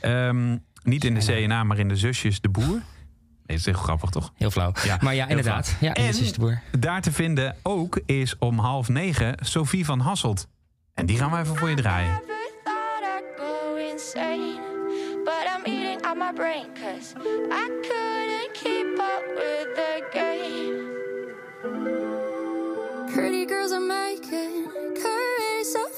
Ehm, 0.00 0.56
niet 0.82 1.04
in 1.04 1.14
de. 1.14 1.20
CNA, 1.20 1.64
maar 1.64 1.78
in 1.78 1.88
de 1.88 1.96
Zusjes 1.96 2.40
de 2.40 2.48
Boer. 2.48 2.66
Nee, 2.66 2.82
dat 3.46 3.56
is 3.56 3.64
heel 3.64 3.74
grappig, 3.74 4.10
toch? 4.10 4.32
Heel 4.36 4.50
flauw. 4.50 4.72
Ja, 4.84 4.98
maar 5.00 5.14
ja, 5.14 5.26
inderdaad. 5.28 5.76
Ja, 5.80 5.92
En- 5.94 6.02
en 6.04 6.08
is 6.08 6.32
de 6.32 6.40
boer. 6.40 6.62
Daar 6.78 7.00
te 7.02 7.12
vinden 7.12 7.56
ook 7.62 8.00
is 8.06 8.38
om 8.38 8.58
half 8.58 8.88
negen 8.88 9.34
Sophie 9.40 9.84
van 9.84 10.00
Hasselt. 10.00 10.48
En 10.94 11.06
die 11.06 11.16
gaan 11.18 11.30
we 11.30 11.38
even 11.38 11.56
voor 11.56 11.68
je 11.70 11.76
draaien. 11.76 12.10
Never 12.10 12.50
thought 12.64 13.02
I'd 13.02 13.24
go 13.40 13.76
insane, 13.92 14.60
but 15.24 15.44
I'm 15.56 15.64
eating 15.74 16.04
out 16.06 16.16
my 16.16 16.32
brain 16.34 16.66
cause 16.74 17.14
I 17.50 17.68
couldn't 17.82 18.52
keep 18.52 18.98
up 18.98 19.24
with 19.36 19.74
the 19.74 20.02
game. 20.12 20.90
Pretty 23.12 23.46
girls 23.46 23.70
are 23.72 23.86
making 23.86 24.71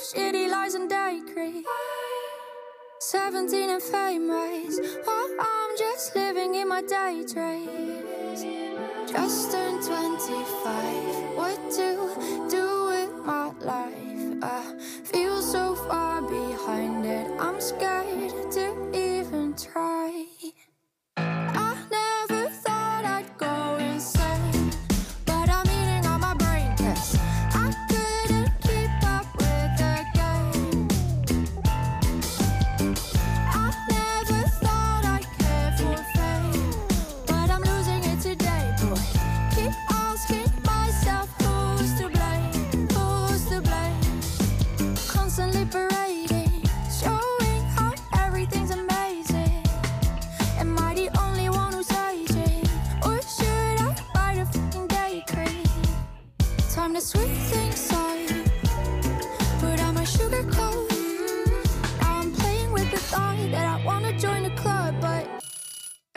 shitty 0.05 0.51
lies 0.51 0.75
and 0.75 0.91
day 0.91 1.21
creep. 1.33 1.65
17 2.99 3.71
and 3.71 3.83
famous, 3.83 4.79
while 5.05 5.09
oh, 5.09 5.37
I'm 5.41 5.79
just 5.79 6.15
living 6.15 6.57
in 6.57 6.69
my 6.69 6.83
daydreams. 6.83 8.43
Just 9.11 9.53
turned 9.53 9.83
25, 9.83 11.37
what 11.37 11.59
to 11.79 12.49
do 12.51 12.85
with 12.85 13.13
my 13.25 13.51
life? 13.61 14.43
I 14.43 14.77
feel 15.05 15.41
so 15.41 15.75
far 15.75 16.21
behind 16.21 17.07
it, 17.07 17.27
I'm 17.41 17.59
scared 17.61 18.53
to 18.53 18.91
even 18.93 19.55
try. 19.57 20.27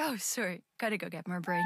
Oh, 0.09 0.15
sorry. 0.19 0.61
Gotta 0.79 0.97
go 0.97 1.09
get 1.09 1.27
more 1.27 1.41
brain. 1.41 1.65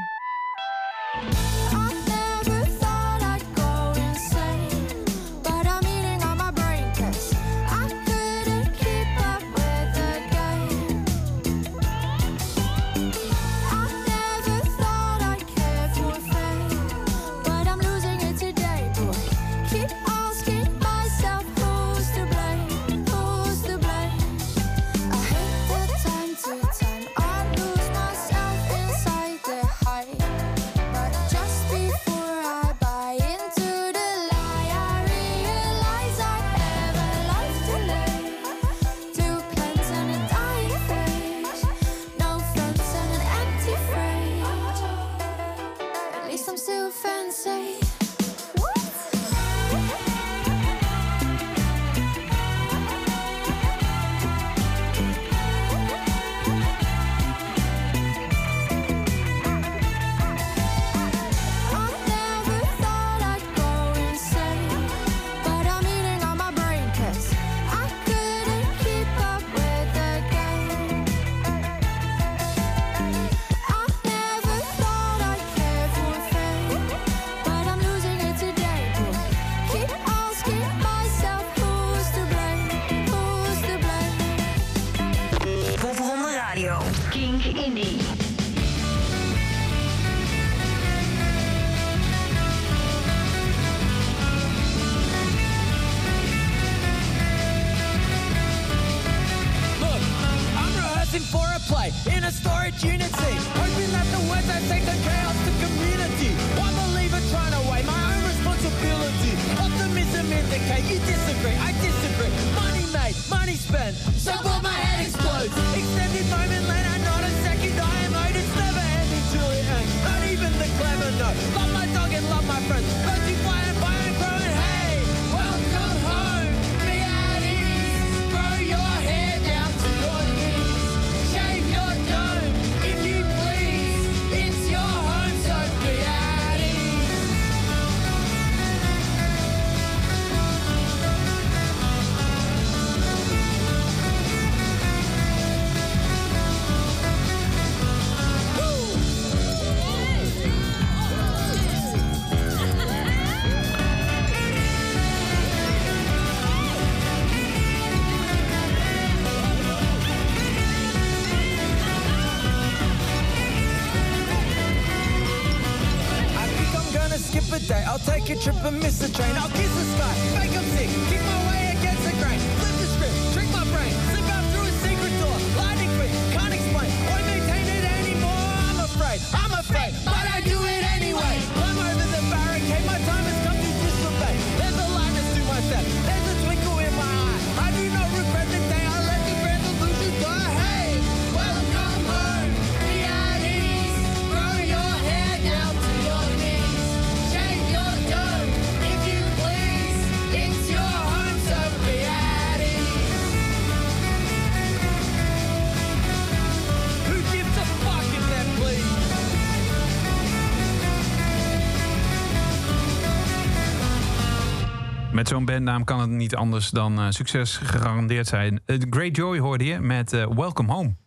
Zo'n 215.32 215.46
bandnaam 215.46 215.84
kan 215.84 216.00
het 216.00 216.10
niet 216.10 216.36
anders 216.36 216.70
dan 216.70 217.00
eh, 217.00 217.06
succes 217.10 217.58
gegarandeerd 217.58 218.28
zijn. 218.28 218.62
Eh, 218.66 218.78
Great 218.90 219.16
Joy 219.16 219.40
hoorde 219.40 219.64
je 219.64 219.80
met 219.80 220.14
eh, 220.14 220.28
Welcome 220.28 220.74
Home. 220.74 221.01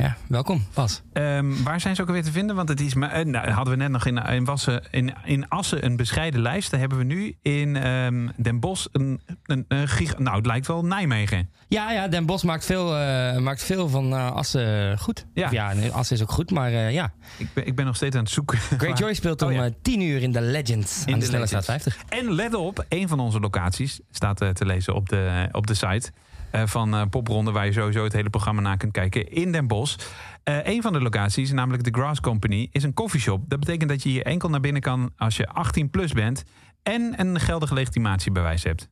Ja, 0.00 0.16
welkom, 0.28 0.64
Bas. 0.74 1.02
Ehm, 1.12 1.62
waar 1.64 1.80
zijn 1.80 1.94
ze 1.96 2.02
ook 2.02 2.08
alweer 2.08 2.22
te 2.22 2.32
vinden? 2.32 2.56
Want 2.56 2.68
het 2.68 2.80
is 2.80 2.94
maar, 2.94 3.10
eh, 3.10 3.24
nou, 3.24 3.50
hadden 3.50 3.72
we 3.74 3.78
net 3.82 3.90
nog 3.90 4.06
in, 4.06 4.16
in, 4.18 4.44
Wassen, 4.44 4.82
in, 4.90 5.12
in 5.24 5.48
Assen 5.48 5.84
een 5.84 5.96
bescheiden 5.96 6.40
lijst. 6.40 6.70
Daar 6.70 6.80
hebben 6.80 6.98
we 6.98 7.04
nu 7.04 7.36
in 7.42 7.76
ehm, 7.76 8.28
Den 8.36 8.60
Bosch 8.60 8.86
een, 8.92 9.20
een, 9.44 9.64
een 9.68 9.88
gig- 9.88 10.18
Nou, 10.18 10.36
het 10.36 10.46
lijkt 10.46 10.66
wel 10.66 10.84
Nijmegen. 10.84 11.50
Ja, 11.68 11.92
ja, 11.92 12.08
Den 12.08 12.26
Bosch 12.26 12.44
maakt 12.44 12.64
veel, 12.64 12.96
eh, 12.96 13.36
maakt 13.38 13.62
veel 13.62 13.88
van 13.88 14.12
eh, 14.12 14.30
Assen 14.32 14.98
goed. 14.98 15.26
Ja. 15.34 15.44
Of 15.46 15.52
ja, 15.52 15.72
nee, 15.72 15.90
Assen 15.90 16.16
is 16.16 16.22
ook 16.22 16.30
goed, 16.30 16.50
maar 16.50 16.70
eh, 16.72 16.92
ja. 16.92 17.12
Ik 17.38 17.48
ben, 17.54 17.66
ik 17.66 17.74
ben 17.76 17.84
nog 17.84 17.96
steeds 17.96 18.16
aan 18.16 18.22
het 18.22 18.32
zoeken. 18.32 18.58
Great 18.78 18.98
Joy 18.98 19.14
speelt 19.14 19.42
Oh, 19.42 19.48
om 19.48 19.54
ja. 19.54 19.64
eh, 19.64 19.70
10 19.82 20.00
uur 20.00 20.22
in 20.22 20.32
de 20.32 20.40
Legends 20.40 21.04
In 21.06 21.12
aan 21.12 21.18
de 21.18 21.18
de 21.20 21.24
Snelle 21.30 21.44
Legends. 21.44 21.64
Staat 21.64 21.82
50. 21.82 21.96
En 22.08 22.32
let 22.34 22.54
op, 22.54 22.84
een 22.88 23.08
van 23.08 23.20
onze 23.20 23.40
locaties 23.40 24.00
staat 24.10 24.40
eh, 24.40 24.48
te 24.48 24.66
lezen 24.66 24.94
op 24.94 25.08
de, 25.08 25.48
op 25.52 25.66
de 25.66 25.74
site 25.74 25.86
eh, 26.12 26.18
van 26.52 26.94
eh, 26.94 27.02
Popronde, 27.10 27.50
waar 27.50 27.66
je 27.66 27.72
sowieso 27.72 28.04
het 28.04 28.12
hele 28.12 28.30
programma 28.30 28.60
na 28.60 28.76
kunt 28.76 28.92
kijken 28.92 29.28
in 29.28 29.52
Den 29.52 29.66
Bosch. 29.66 29.96
Eh 30.42 30.58
een 30.62 30.82
van 30.82 30.92
de 30.92 31.00
locaties, 31.00 31.52
namelijk 31.52 31.84
de 31.84 32.00
Grass 32.00 32.20
Company, 32.20 32.68
is 32.70 32.82
een 32.82 32.94
coffeeshop. 32.94 33.48
Dat 33.48 33.60
betekent 33.60 33.90
dat 33.90 34.02
je 34.02 34.08
hier 34.08 34.22
enkel 34.22 34.48
naar 34.48 34.60
binnen 34.60 34.82
kan 34.82 35.12
als 35.16 35.36
je 35.36 35.48
18 35.48 35.90
plus 35.90 36.12
bent 36.12 36.44
en 36.82 37.20
een 37.20 37.40
geldig 37.40 37.70
legitimatiebewijs 37.70 38.62
hebt. 38.62 38.88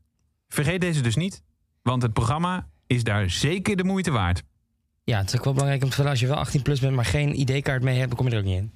Vergeet 0.48 0.80
deze 0.80 1.00
dus 1.00 1.16
niet, 1.16 1.42
want 1.82 2.02
het 2.02 2.12
programma 2.12 2.68
is 2.86 3.04
daar 3.04 3.30
zeker 3.30 3.76
de 3.76 3.84
moeite 3.84 4.10
waard. 4.10 4.42
Ja, 5.04 5.18
het 5.18 5.28
is 5.28 5.36
ook 5.36 5.44
wel 5.44 5.52
belangrijk 5.52 5.82
om 5.82 5.88
te 5.88 5.94
vertellen, 5.94 6.10
als 6.10 6.20
je 6.20 6.34
wel 6.34 6.44
18 6.44 6.62
plus 6.62 6.80
bent, 6.80 6.94
maar 6.94 7.04
geen 7.04 7.40
ID-kaart 7.40 7.82
mee 7.82 7.96
hebt, 7.96 8.08
dan 8.08 8.16
kom 8.16 8.26
je 8.26 8.32
er 8.32 8.38
ook 8.38 8.44
niet 8.44 8.56
in. 8.56 8.72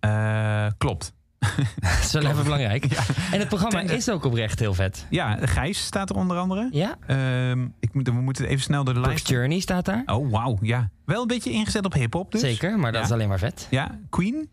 Eh, 0.00 0.66
klopt. 0.78 1.12
Dat 1.80 1.98
is 2.00 2.12
wel 2.12 2.22
even 2.22 2.42
belangrijk. 2.42 2.84
Ja. 2.92 3.02
En 3.32 3.38
het 3.38 3.48
programma 3.48 3.80
is 3.80 4.08
ook 4.10 4.24
oprecht 4.24 4.58
heel 4.58 4.74
vet. 4.74 5.06
Ja, 5.10 5.38
Gijs 5.42 5.84
staat 5.84 6.10
er 6.10 6.16
onder 6.16 6.36
andere. 6.36 6.68
Ja, 6.72 6.96
Ehm, 7.06 7.66
ik 7.80 7.94
moet, 7.94 8.06
we 8.08 8.12
moeten 8.12 8.44
even 8.46 8.62
snel 8.62 8.84
door 8.84 8.94
de 8.94 9.00
Brooks 9.00 9.14
lijst. 9.16 9.28
Journey 9.28 9.60
staat 9.60 9.84
daar. 9.84 10.02
Oh, 10.06 10.30
wauw, 10.30 10.58
ja. 10.60 10.90
Wel 11.04 11.20
een 11.22 11.26
beetje 11.26 11.50
ingezet 11.50 11.84
op 11.84 11.92
hip-hop, 11.92 12.32
dus. 12.32 12.40
Zeker, 12.40 12.78
maar 12.78 12.92
dat 12.92 13.00
Ja. 13.00 13.06
is 13.06 13.12
alleen 13.12 13.28
maar 13.28 13.38
vet. 13.38 13.66
Ja, 13.70 13.98
Queen? 14.10 14.48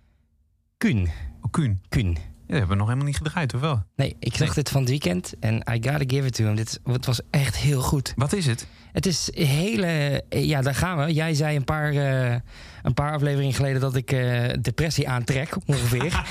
Kuhn. 0.77 1.09
Oh, 1.41 1.51
Kuhn. 1.51 1.81
Kuhn. 1.89 2.17
Ja, 2.47 2.53
hebben 2.53 2.69
we 2.69 2.75
nog 2.75 2.85
helemaal 2.85 3.07
niet 3.07 3.17
gedraaid, 3.17 3.53
of 3.53 3.59
wel? 3.61 3.83
Nee, 3.95 4.15
ik 4.19 4.31
zag 4.35 4.39
Nee. 4.45 4.55
dit 4.55 4.69
van 4.69 4.81
het 4.81 4.89
weekend 4.89 5.33
en 5.39 5.55
I 5.55 5.73
gotta 5.89 6.03
give 6.07 6.25
it 6.25 6.33
to 6.33 6.43
him. 6.45 6.55
Dit 6.55 6.79
het 6.83 7.05
was 7.05 7.19
echt 7.29 7.55
heel 7.57 7.81
goed. 7.81 8.13
Wat 8.15 8.33
is 8.33 8.45
het? 8.45 8.67
Het 8.91 9.05
is 9.05 9.29
hele... 9.33 10.23
Ja, 10.29 10.61
daar 10.61 10.75
gaan 10.75 10.97
we. 11.05 11.13
Jij 11.13 11.33
zei 11.33 11.55
een 11.55 11.63
paar, 11.63 11.91
eh, 11.93 12.35
een 12.83 12.93
paar 12.93 13.11
afleveringen 13.13 13.53
geleden 13.53 13.81
dat 13.81 13.95
ik 13.95 14.11
eh, 14.11 14.43
depressie 14.61 15.09
aantrek, 15.09 15.55
ongeveer. 15.65 16.23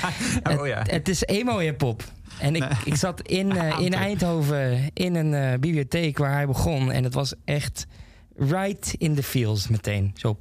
Oh 0.59 0.67
ja. 0.67 0.77
het, 0.77 0.91
het 0.91 1.09
is 1.09 1.23
emo-hip-hop. 1.25 2.03
En 2.39 2.55
ik, 2.55 2.65
ik 2.83 2.95
zat 2.95 3.21
in, 3.21 3.51
eh, 3.57 3.79
in. 3.79 3.93
Eindhoven 3.93 4.89
in 4.93 5.15
een 5.15 5.33
eh, 5.33 5.51
bibliotheek 5.59 6.17
waar 6.17 6.31
hij 6.33 6.47
begon. 6.47 6.91
En 6.91 7.03
het 7.03 7.13
was 7.13 7.33
echt 7.45 7.87
right 8.35 8.93
in 8.97 9.15
the 9.15 9.23
feels 9.23 9.67
meteen. 9.67 10.11
Zo. 10.15 10.39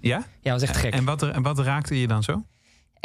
Ja? 0.00 0.24
Ja, 0.40 0.52
was 0.52 0.62
echt 0.62 0.76
gek. 0.76 0.92
En 0.94 1.04
wat, 1.04 1.22
en 1.22 1.42
wat 1.42 1.58
raakte 1.58 2.00
je 2.00 2.06
dan 2.06 2.22
zo? 2.22 2.44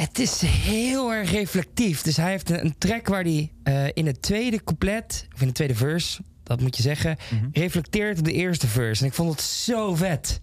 Het 0.02 0.20
is 0.20 0.42
heel 0.42 1.14
erg 1.14 1.32
reflectief. 1.32 2.02
Dus 2.02 2.18
hij 2.18 2.30
heeft 2.30 2.50
een, 2.50 2.66
een 2.66 2.78
track 2.78 3.08
waar 3.08 3.24
hij 3.24 3.52
eh, 3.64 3.86
in 3.94 4.06
het 4.06 4.22
tweede 4.22 4.64
couplet, 4.64 5.28
of 5.36 5.42
in 5.42 5.48
de 5.48 5.54
tweede 5.54 5.76
verse, 5.76 6.22
dat 6.44 6.62
moet 6.62 6.76
je 6.76 6.82
zeggen, 6.82 7.18
Mhm. 7.32 7.48
reflecteert 7.52 8.20
op 8.20 8.26
de 8.26 8.32
eerste 8.34 8.68
verse. 8.68 9.02
En 9.02 9.08
ik 9.08 9.14
vond 9.16 9.32
het 9.32 9.42
zo 9.42 9.96
vet. 9.96 10.42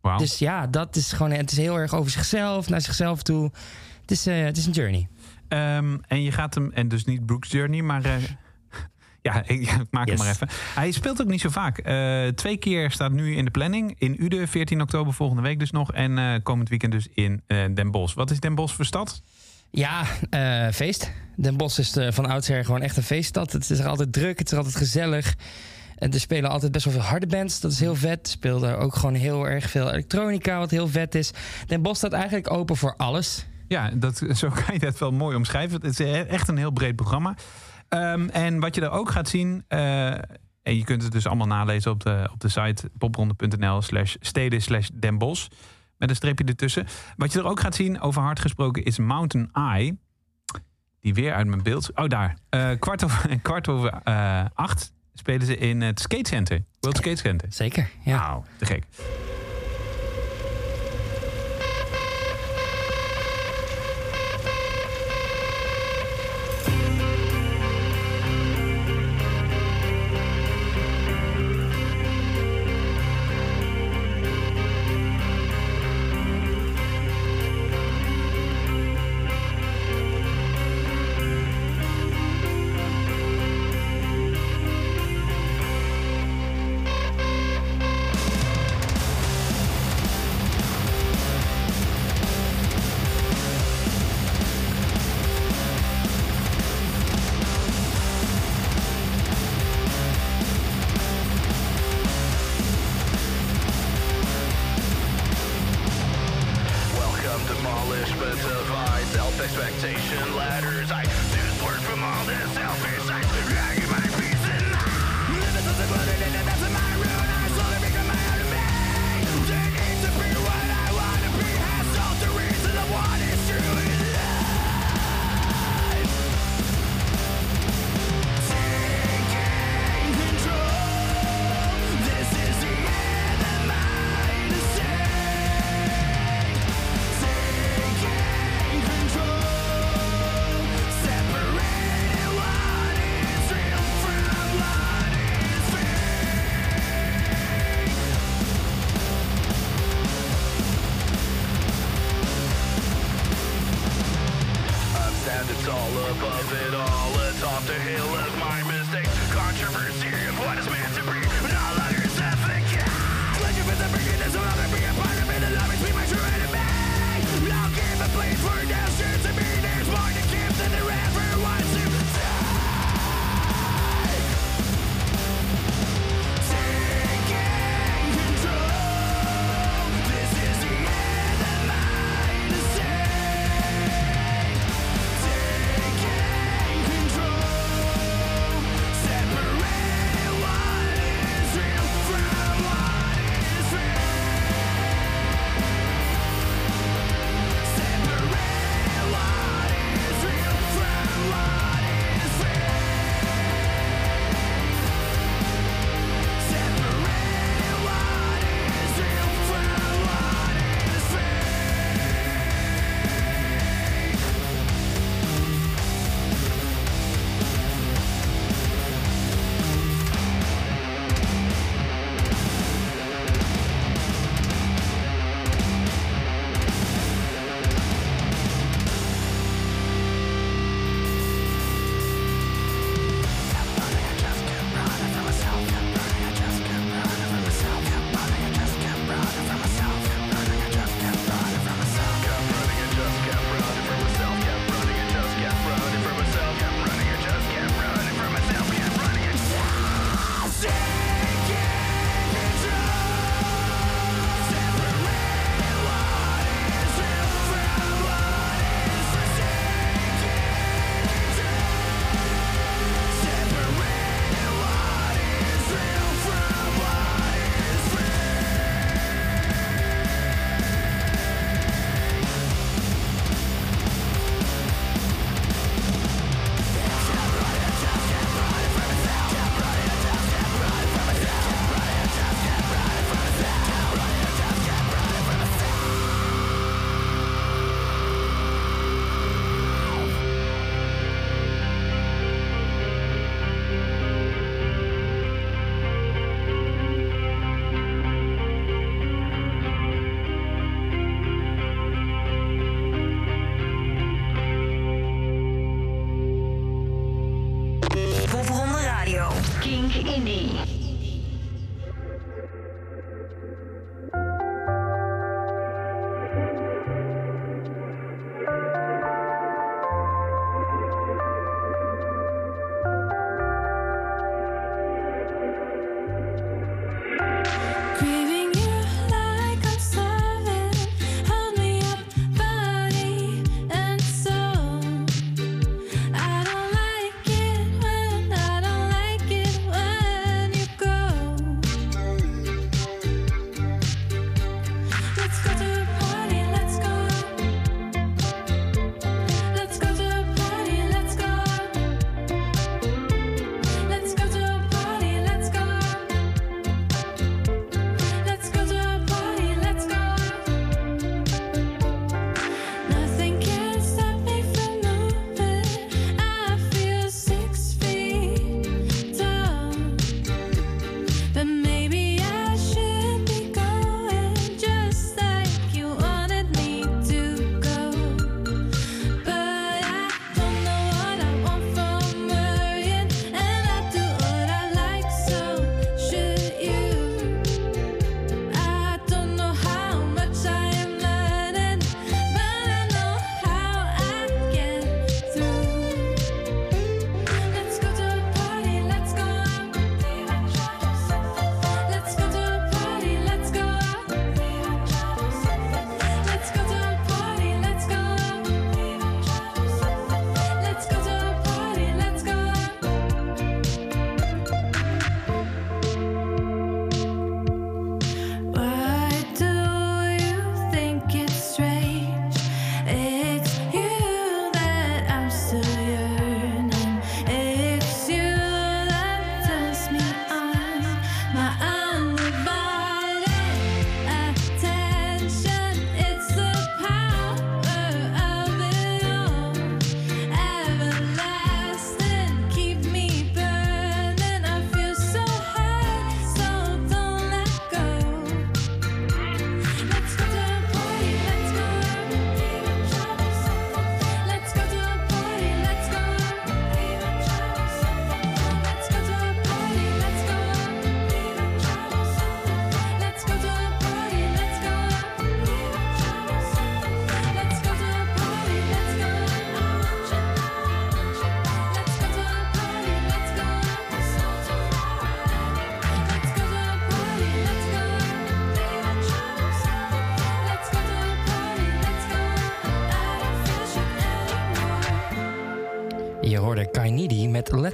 Wauw. 0.00 0.18
Dus 0.18 0.38
ja, 0.38 0.66
dat 0.66 0.96
is 0.96 1.12
gewoon, 1.12 1.30
het 1.32 1.50
is 1.50 1.56
heel 1.56 1.78
erg 1.78 1.94
over 1.94 2.10
zichzelf, 2.10 2.68
naar 2.68 2.80
zichzelf 2.80 3.22
toe. 3.22 3.50
Het 4.00 4.10
is, 4.10 4.26
eh, 4.26 4.44
het 4.44 4.56
is 4.56 4.66
een 4.66 4.72
journey. 4.72 5.08
Ehm, 5.48 5.96
en 6.08 6.22
je 6.22 6.32
gaat 6.32 6.54
hem, 6.54 6.70
en 6.72 6.88
dus 6.88 7.04
niet 7.04 7.26
Brooks 7.26 7.50
Journey, 7.50 7.82
maar... 7.82 8.04
eh, 8.04 8.14
ja, 9.24 9.42
ik, 9.46 9.64
ja, 9.64 9.76
maak 9.90 10.08
Yes. 10.08 10.16
hem 10.16 10.26
maar 10.26 10.34
even. 10.34 10.48
Hij 10.74 10.90
speelt 10.92 11.20
ook 11.22 11.28
niet 11.28 11.40
zo 11.40 11.48
vaak. 11.48 11.78
Eh, 11.78 12.26
twee 12.28 12.56
keer 12.56 12.90
staat 12.90 13.12
nu 13.12 13.36
in 13.36 13.44
de 13.44 13.50
planning. 13.50 13.94
In 13.98 14.16
Ude, 14.18 14.46
14 14.46 14.80
oktober 14.80 15.12
volgende 15.12 15.42
week 15.42 15.58
dus 15.58 15.70
nog. 15.70 15.92
En 15.92 16.18
eh, 16.18 16.34
komend 16.42 16.68
weekend 16.68 16.92
dus 16.92 17.08
in 17.14 17.42
eh, 17.46 17.58
Den 17.74 17.90
Bosch. 17.90 18.14
Wat 18.14 18.30
is 18.30 18.40
Den 18.40 18.54
Bosch 18.54 18.74
voor 18.74 18.84
stad? 18.84 19.22
Ja, 19.70 20.04
feest. 20.72 21.10
Den 21.36 21.56
Bosch 21.56 21.78
is 21.78 21.96
van 22.08 22.26
oudsher 22.26 22.64
gewoon 22.64 22.82
echt 22.82 22.96
een 22.96 23.02
feeststad. 23.02 23.52
Het 23.52 23.70
is 23.70 23.78
er 23.78 23.86
altijd 23.86 24.12
druk, 24.12 24.38
het 24.38 24.46
is 24.46 24.52
er 24.52 24.58
altijd 24.58 24.76
gezellig. 24.76 25.34
En 25.98 26.12
er 26.12 26.20
spelen 26.20 26.50
altijd 26.50 26.72
best 26.72 26.84
wel 26.84 26.94
veel 26.94 27.02
harde 27.02 27.26
bands. 27.26 27.60
Dat 27.60 27.72
is 27.72 27.80
heel 27.80 27.94
vet. 27.94 28.26
Er 28.26 28.32
speelde 28.32 28.76
ook 28.76 28.94
gewoon 28.96 29.14
heel 29.14 29.48
erg 29.48 29.70
veel 29.70 29.90
elektronica, 29.90 30.58
wat 30.58 30.70
heel 30.70 30.88
vet 30.88 31.14
is. 31.14 31.30
Den 31.66 31.82
Bosch 31.82 31.96
staat 31.98 32.12
eigenlijk 32.12 32.50
open 32.52 32.76
voor 32.76 32.94
alles. 32.96 33.46
Ja, 33.68 33.90
dat, 33.94 34.22
zo 34.36 34.48
kan 34.48 34.74
je 34.74 34.78
dat 34.78 34.98
wel 34.98 35.12
mooi 35.12 35.36
omschrijven. 35.36 35.80
Het 35.80 36.00
is 36.00 36.06
e- 36.06 36.20
echt 36.20 36.48
een 36.48 36.56
heel 36.56 36.70
breed 36.72 36.96
programma. 36.96 37.34
Ehm, 37.94 38.28
en 38.28 38.60
wat 38.60 38.74
je 38.74 38.80
er 38.80 38.90
ook 38.90 39.10
gaat 39.10 39.28
zien... 39.28 39.64
eh, 39.68 40.10
en 40.62 40.76
je 40.76 40.84
kunt 40.84 41.02
het 41.02 41.12
dus 41.12 41.26
allemaal 41.26 41.46
nalezen 41.46 41.90
op 41.90 42.02
de, 42.02 42.28
op 42.32 42.40
de 42.40 42.48
site 42.48 42.90
popronde.nl 42.98 43.82
slash 43.82 44.14
steden 44.20 44.62
slash 44.62 44.88
Den 44.92 45.18
Bosch. 45.18 45.48
Met 45.98 46.10
een 46.10 46.16
streepje 46.16 46.44
ertussen. 46.44 46.86
Wat 47.16 47.32
je 47.32 47.38
er 47.38 47.46
ook 47.46 47.60
gaat 47.60 47.74
zien, 47.74 48.00
over 48.00 48.22
hard 48.22 48.40
gesproken, 48.40 48.84
is 48.84 48.98
Mountain 48.98 49.48
Eye. 49.52 49.96
Die 51.00 51.14
weer 51.14 51.34
uit 51.34 51.46
mijn 51.46 51.62
beeld... 51.62 51.90
Oh, 51.94 52.08
daar. 52.08 52.36
Eh, 52.48 52.70
kwart 52.78 53.04
over, 53.04 53.38
kwart 53.42 53.68
over 53.68 54.00
eh, 54.04 54.44
acht 54.54 54.92
spelen 55.14 55.46
ze 55.46 55.56
in 55.56 55.80
het 55.80 56.00
Skate 56.00 56.28
Center. 56.28 56.64
World 56.80 56.96
Skate 56.96 57.16
Center. 57.16 57.52
Zeker, 57.52 57.90
ja. 58.04 58.18
Wauw, 58.18 58.44
te 58.58 58.66
gek. 58.66 58.84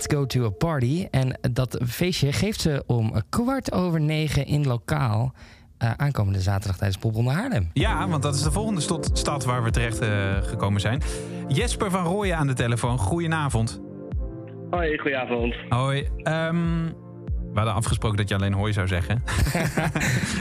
Let's 0.00 0.14
Go 0.14 0.26
to 0.26 0.44
a 0.44 0.50
Party. 0.50 1.06
En 1.10 1.38
dat 1.52 1.80
feestje 1.86 2.32
geeft 2.32 2.60
ze 2.60 2.82
om 2.86 3.12
kwart 3.28 3.72
over 3.72 4.00
negen 4.00 4.46
in 4.46 4.66
lokaal. 4.66 5.34
eh, 5.78 5.90
aankomende 5.96 6.40
zaterdag 6.40 6.76
tijdens 6.76 7.00
Popronde 7.00 7.30
Haarlem. 7.30 7.70
Ja, 7.72 8.08
want 8.08 8.22
dat 8.22 8.34
is 8.34 8.42
de 8.42 8.52
volgende 8.52 8.80
stot- 8.80 9.10
stad 9.18 9.44
waar 9.44 9.62
we 9.62 9.70
terecht 9.70 9.98
eh, 9.98 10.08
gekomen 10.42 10.80
zijn. 10.80 11.02
Jesper 11.48 11.90
van 11.90 12.04
Rooyen 12.04 12.36
aan 12.36 12.46
de 12.46 12.52
telefoon. 12.52 12.98
Goedenavond. 12.98 13.80
Hoi, 14.70 14.98
goedenavond. 14.98 15.54
Hoi. 15.68 16.08
ehm, 16.22 16.84
we 17.52 17.56
hadden 17.56 17.74
afgesproken 17.74 18.16
dat 18.16 18.28
je 18.28 18.34
alleen 18.34 18.52
hoi 18.52 18.72
zou 18.72 18.86
zeggen. 18.86 19.22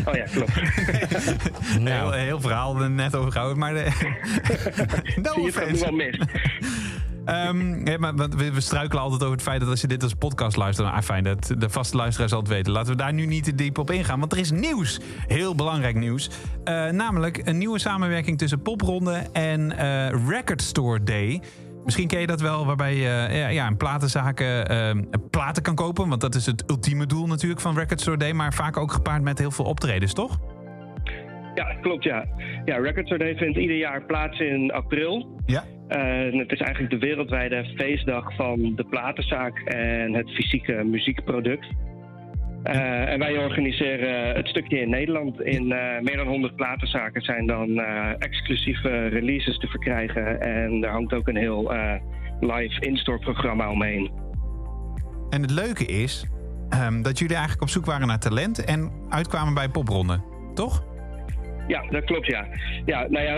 Oh 0.06 0.14
ja, 0.16 0.24
klopt. 0.24 0.52
Heel, 1.90 2.12
heel 2.12 2.42
verhaal 2.42 2.82
er 2.82 2.90
net 2.90 3.16
over 3.16 3.32
gehouden, 3.32 3.60
maar... 3.60 3.74
De, 3.74 3.84
no 5.22 5.34
Zie 5.34 5.44
je 5.44 5.60
het 5.60 5.80
wel 5.80 5.92
mis. 5.92 6.18
Ehm, 7.30 7.84
we, 8.54 8.62
struikelen 8.62 9.04
altijd 9.04 9.22
over 9.22 9.34
het 9.34 9.44
feit 9.44 9.60
dat 9.60 9.70
als 9.70 9.82
je 9.82 9.88
dit 9.88 10.04
als 10.04 10.14
podcast 10.14 10.58
luistert... 10.58 10.88
Ah, 10.88 11.02
fijn, 11.02 11.24
dat 11.24 11.54
de 11.58 11.70
vaste 11.70 11.98
luisteraar 11.98 12.30
zal 12.30 12.40
het 12.40 12.48
weten. 12.48 12.72
Laten 12.72 12.92
we 12.92 12.98
daar 12.98 13.14
nu 13.14 13.26
niet 13.26 13.44
te 13.44 13.56
diep 13.56 13.78
op 13.78 13.92
ingaan, 13.92 14.20
want 14.20 14.32
er 14.32 14.38
is 14.38 14.52
nieuws. 14.52 15.00
Heel 15.28 15.56
belangrijk 15.56 15.96
nieuws. 15.96 16.30
Eh, 16.64 16.90
namelijk 16.90 17.42
een 17.44 17.58
nieuwe 17.58 17.80
samenwerking 17.80 18.38
tussen 18.38 18.62
Popronde 18.62 19.24
en 19.34 19.78
eh, 19.78 20.28
Record 20.28 20.62
Store 20.62 21.04
Day... 21.04 21.42
Misschien 21.84 22.08
ken 22.08 22.20
je 22.20 22.28
dat 22.28 22.42
wel, 22.42 22.66
waarbij 22.66 22.96
je 22.96 23.28
ja, 23.32 23.48
ja, 23.48 23.68
in 23.68 23.78
platenzaken 23.78 24.68
eh, 24.68 25.20
platen 25.30 25.64
kan 25.64 25.76
kopen. 25.76 26.10
Want 26.10 26.22
dat 26.22 26.36
is 26.36 26.46
het 26.46 26.64
ultieme 26.68 27.06
doel 27.06 27.28
natuurlijk 27.28 27.62
van 27.62 27.76
Record 27.76 28.02
Store 28.02 28.18
Day. 28.18 28.34
Maar 28.34 28.54
vaak 28.54 28.78
ook 28.78 28.92
gepaard 28.92 29.22
met 29.22 29.38
heel 29.40 29.52
veel 29.52 29.66
optredens, 29.66 30.14
toch? 30.14 30.40
Ja, 31.60 31.74
klopt 31.82 32.04
ja. 32.04 32.26
Ja, 32.66 32.78
Record 32.78 33.06
Store 33.06 33.24
Day 33.24 33.36
vindt 33.36 33.58
ieder 33.58 33.78
jaar 33.78 34.06
plaats 34.06 34.40
in 34.40 34.72
april. 34.72 35.42
Ja. 35.46 35.64
Eh, 35.88 36.40
het 36.40 36.52
is 36.52 36.60
eigenlijk 36.60 36.90
de 36.90 37.08
wereldwijde 37.08 37.74
feestdag 37.76 38.36
van 38.36 38.76
de 38.76 38.84
platenzaak 38.90 39.60
en 39.60 40.14
het 40.14 40.30
fysieke 40.30 40.84
muziekproduct. 40.84 41.68
Eh, 42.64 43.12
en 43.12 43.20
wij 43.20 43.38
organiseren 43.38 44.36
het 44.36 44.48
stukje 44.48 44.80
in 44.80 44.90
Nederland. 44.90 45.42
In 45.42 45.72
eh, 45.72 46.02
meer 46.02 46.18
dan 46.18 46.28
100 46.28 46.56
platenzaken 46.56 47.22
zijn 47.22 47.48
dan 47.48 47.80
eh, 47.80 48.10
exclusieve 48.18 49.08
releases 49.08 49.58
te 49.58 49.68
verkrijgen. 49.68 50.42
En 50.42 50.84
er 50.84 50.92
hangt 50.92 51.14
ook 51.14 51.28
een 51.28 51.38
heel 51.38 51.72
live 52.40 52.82
in-store 52.82 53.20
programma 53.20 53.72
omheen. 53.72 54.12
En 55.30 55.42
het 55.42 55.52
leuke 55.52 55.86
is 55.86 56.26
ehm, 56.70 57.02
dat 57.02 57.20
jullie 57.20 57.36
eigenlijk 57.36 57.64
op 57.64 57.70
zoek 57.70 57.86
waren 57.86 58.08
naar 58.08 58.20
talent... 58.20 58.64
en 58.64 58.92
uitkwamen 59.10 59.54
bij 59.54 59.70
Popronde, 59.70 60.22
toch? 60.54 60.84
Ja, 61.70 61.86
dat 61.90 62.04
klopt, 62.04 62.26
ja. 62.26 62.48
Ja, 62.86 63.08
nou 63.10 63.26
ja, 63.26 63.36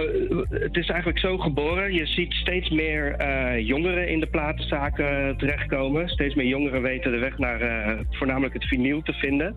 het 0.50 0.78
is 0.78 0.90
eigenlijk 0.90 1.20
zo 1.20 1.38
geboren. 1.38 1.94
Je 1.94 2.06
ziet 2.06 2.34
steeds 2.34 2.70
meer 2.70 3.16
eh, 3.16 3.68
jongeren 3.68 4.08
in 4.08 4.20
de 4.20 4.28
platenzaken 4.28 5.38
terechtkomen. 5.38 6.10
Steeds 6.10 6.36
meer 6.36 6.46
jongeren 6.46 6.82
weten 6.82 7.12
de 7.12 7.18
weg 7.18 7.38
naar 7.38 7.62
eh, 7.62 8.00
voornamelijk 8.10 8.54
het 8.54 8.68
vinyl 8.68 9.02
te 9.02 9.14
vinden. 9.14 9.56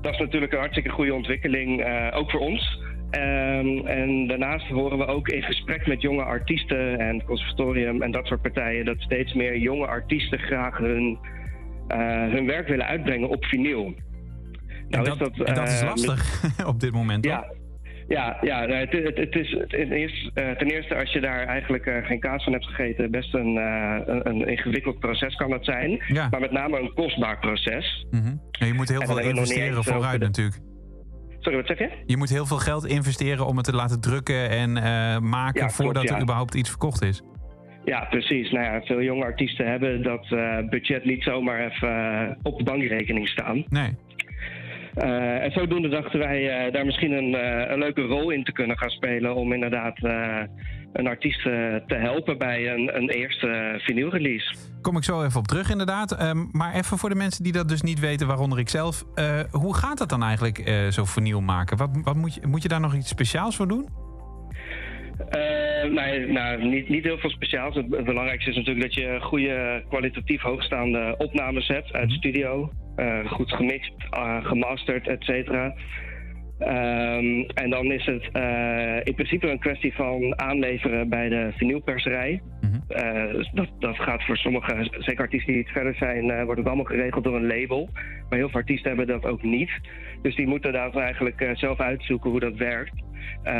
Dat 0.00 0.12
is 0.12 0.18
natuurlijk 0.18 0.52
een 0.52 0.58
hartstikke 0.58 0.90
goede 0.90 1.14
ontwikkeling, 1.14 1.82
eh, 1.82 2.18
ook 2.18 2.30
voor 2.30 2.40
ons. 2.40 2.80
Ehm, 3.10 3.86
en 3.86 4.26
daarnaast 4.26 4.68
horen 4.68 4.98
we 4.98 5.06
ook 5.06 5.28
in 5.28 5.42
gesprek 5.42 5.86
met 5.86 6.02
jonge 6.02 6.22
artiesten 6.22 6.98
en 6.98 7.24
conservatorium 7.24 8.02
en 8.02 8.10
dat 8.10 8.26
soort 8.26 8.42
partijen... 8.42 8.84
dat 8.84 9.00
steeds 9.00 9.34
meer 9.34 9.58
jonge 9.58 9.86
artiesten 9.86 10.38
graag 10.38 10.78
hun, 10.78 11.18
hun 12.30 12.46
werk 12.46 12.68
willen 12.68 12.86
uitbrengen 12.86 13.28
op 13.28 13.44
vinyl. 13.44 13.84
En 13.86 13.94
Nou 14.88 15.04
dat, 15.04 15.30
is 15.30 15.36
dat, 15.36 15.46
en 15.46 15.54
dat 15.54 15.68
is 15.68 15.82
lastig 15.82 16.42
op 16.72 16.80
dit 16.80 16.92
moment, 16.92 17.24
ja, 17.24 17.46
ja, 18.08 18.36
ja 18.40 18.66
het, 18.66 18.92
het, 18.92 19.16
het 19.16 19.34
is 19.34 19.50
ten 19.68 19.92
eerste, 19.92 20.30
eh, 20.34 20.50
ten 20.50 20.66
eerste 20.66 20.94
als 20.94 21.12
je 21.12 21.20
daar 21.20 21.46
eigenlijk 21.46 21.86
eh, 21.86 22.06
geen 22.06 22.20
kaas 22.20 22.44
van 22.44 22.52
hebt 22.52 22.66
gegeten, 22.66 23.10
best 23.10 23.34
een, 23.34 23.56
eh, 23.56 24.00
een, 24.06 24.28
een 24.28 24.48
ingewikkeld 24.48 24.98
proces 24.98 25.34
kan 25.34 25.50
dat 25.50 25.64
zijn. 25.64 26.02
Ja. 26.08 26.28
Maar 26.30 26.40
met 26.40 26.50
name 26.50 26.80
een 26.80 26.92
kostbaar 26.94 27.38
proces. 27.38 28.06
Mhm. 28.10 28.34
En 28.60 28.66
je 28.66 28.74
moet 28.74 28.88
heel 28.88 29.00
En 29.00 29.06
veel 29.06 29.18
investeren 29.18 29.84
vooruit 29.84 30.20
de- 30.20 30.26
natuurlijk. 30.26 30.58
Sorry, 31.38 31.58
wat 31.58 31.66
zeg 31.66 31.78
je? 31.78 31.90
Je 32.06 32.16
moet 32.16 32.28
heel 32.28 32.46
veel 32.46 32.56
geld 32.56 32.86
investeren 32.86 33.46
om 33.46 33.56
het 33.56 33.64
te 33.64 33.72
laten 33.74 34.00
drukken 34.00 34.50
en 34.50 34.72
maken... 34.72 35.60
Ja, 35.60 35.66
klopt, 35.66 35.74
voordat 35.74 36.10
er 36.10 36.20
überhaupt 36.20 36.54
iets 36.54 36.68
verkocht 36.68 37.02
is. 37.02 37.22
Ja, 37.84 38.04
precies. 38.04 38.50
Nou 38.50 38.64
ja, 38.64 38.80
veel 38.80 39.02
jonge 39.02 39.24
artiesten 39.24 39.66
hebben 39.70 40.02
dat 40.02 40.28
budget 40.70 41.04
niet 41.04 41.22
zomaar 41.22 41.66
even 41.66 42.38
op 42.42 42.58
de 42.58 42.64
bankrekening 42.64 43.28
staan. 43.28 43.64
Nee. 43.68 43.94
Eh, 44.96 45.42
en 45.42 45.50
zodoende 45.52 45.88
dachten 45.88 46.18
wij 46.18 46.48
eh, 46.48 46.72
daar 46.72 46.84
misschien 46.84 47.12
een, 47.12 47.34
eh, 47.34 47.70
een 47.70 47.78
leuke 47.78 48.02
rol 48.02 48.30
in 48.30 48.44
te 48.44 48.52
kunnen 48.52 48.78
gaan 48.78 48.90
spelen 48.90 49.34
om 49.34 49.52
inderdaad 49.52 49.98
een 50.92 51.06
artiest 51.06 51.42
te 51.42 51.94
helpen 51.94 52.38
bij 52.38 52.72
een, 52.72 52.96
een 52.96 53.08
eerste 53.08 53.74
vinylrelease. 53.78 54.54
Kom 54.82 54.96
ik 54.96 55.04
zo 55.04 55.22
even 55.22 55.40
op 55.40 55.46
terug 55.46 55.70
inderdaad. 55.70 56.12
Ehm, 56.12 56.44
maar 56.52 56.74
even 56.74 56.98
voor 56.98 57.08
de 57.08 57.14
mensen 57.14 57.44
die 57.44 57.52
dat 57.52 57.68
dus 57.68 57.82
niet 57.82 58.00
weten, 58.00 58.26
waaronder 58.26 58.58
ik 58.58 58.68
zelf. 58.68 59.04
hoe 59.50 59.74
gaat 59.74 59.98
dat 59.98 60.08
dan 60.08 60.22
eigenlijk, 60.22 60.86
zo 60.90 61.04
vernieuw 61.04 61.40
maken? 61.40 61.76
Wat, 61.76 61.90
wat 62.02 62.16
moet, 62.16 62.34
je, 62.34 62.46
moet 62.46 62.62
je 62.62 62.68
daar 62.68 62.80
nog 62.80 62.94
iets 62.94 63.08
speciaals 63.08 63.56
voor 63.56 63.68
doen? 63.68 63.88
Nee, 65.90 66.26
nou, 66.26 66.64
niet, 66.64 66.88
niet 66.88 67.04
heel 67.04 67.18
veel 67.18 67.30
speciaals. 67.30 67.74
Het, 67.74 67.86
het 67.90 68.04
belangrijkste 68.04 68.50
is 68.50 68.56
natuurlijk 68.56 68.86
dat 68.86 68.94
je 68.94 69.18
goede, 69.20 69.84
kwalitatief 69.88 70.42
hoogstaande 70.42 71.14
opnames 71.18 71.66
hebt 71.68 71.92
uit 71.92 72.10
studio. 72.10 72.70
Eh, 72.96 73.30
goed 73.30 73.52
gemixt, 73.52 73.92
eh, 74.10 74.44
gemasterd, 74.44 75.08
et 75.08 75.22
cetera. 75.24 75.74
Ehm, 76.58 77.40
en 77.54 77.70
dan 77.70 77.84
is 77.92 78.04
het 78.04 78.28
eh, 78.32 78.96
in 79.04 79.14
principe 79.14 79.50
een 79.50 79.58
kwestie 79.58 79.94
van 79.94 80.38
aanleveren 80.38 81.08
bij 81.08 81.28
de 81.28 81.52
vinylperserij. 81.56 82.42
Dus 83.32 83.50
dat, 83.52 83.68
dat 83.78 83.96
gaat 83.96 84.24
voor 84.24 84.36
sommige, 84.36 84.88
zeker 84.98 85.20
artiesten 85.20 85.52
die 85.52 85.62
iets 85.62 85.72
verder 85.72 85.94
zijn, 85.94 86.44
wordt 86.44 86.58
het 86.58 86.66
allemaal 86.66 86.84
geregeld 86.84 87.24
door 87.24 87.36
een 87.36 87.46
label. 87.46 87.88
Maar 88.28 88.38
heel 88.38 88.48
veel 88.48 88.60
artiesten 88.60 88.88
hebben 88.88 89.06
dat 89.06 89.30
ook 89.30 89.42
niet. 89.42 89.70
Dus 90.22 90.34
die 90.34 90.46
moeten 90.46 90.72
daar 90.72 90.94
eigenlijk 90.94 91.50
zelf 91.52 91.80
uitzoeken 91.80 92.30
hoe 92.30 92.40
dat 92.40 92.56
werkt. 92.56 93.05
Eh, 93.42 93.54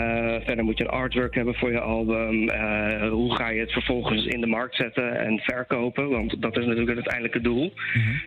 verder 0.44 0.64
moet 0.64 0.78
je 0.78 0.84
een 0.84 0.90
artwork 0.90 1.34
hebben 1.34 1.54
voor 1.54 1.72
je 1.72 1.80
album. 1.80 2.48
Eh, 2.48 3.10
hoe 3.10 3.34
ga 3.34 3.48
je 3.48 3.60
het 3.60 3.72
vervolgens 3.72 4.26
in 4.26 4.40
de 4.40 4.46
markt 4.46 4.76
zetten 4.76 5.18
en 5.18 5.38
verkopen? 5.38 6.08
Want 6.08 6.42
dat 6.42 6.56
is 6.56 6.66
natuurlijk 6.66 6.96
het 6.96 7.08
uiteindelijke 7.08 7.40
doel. 7.40 7.72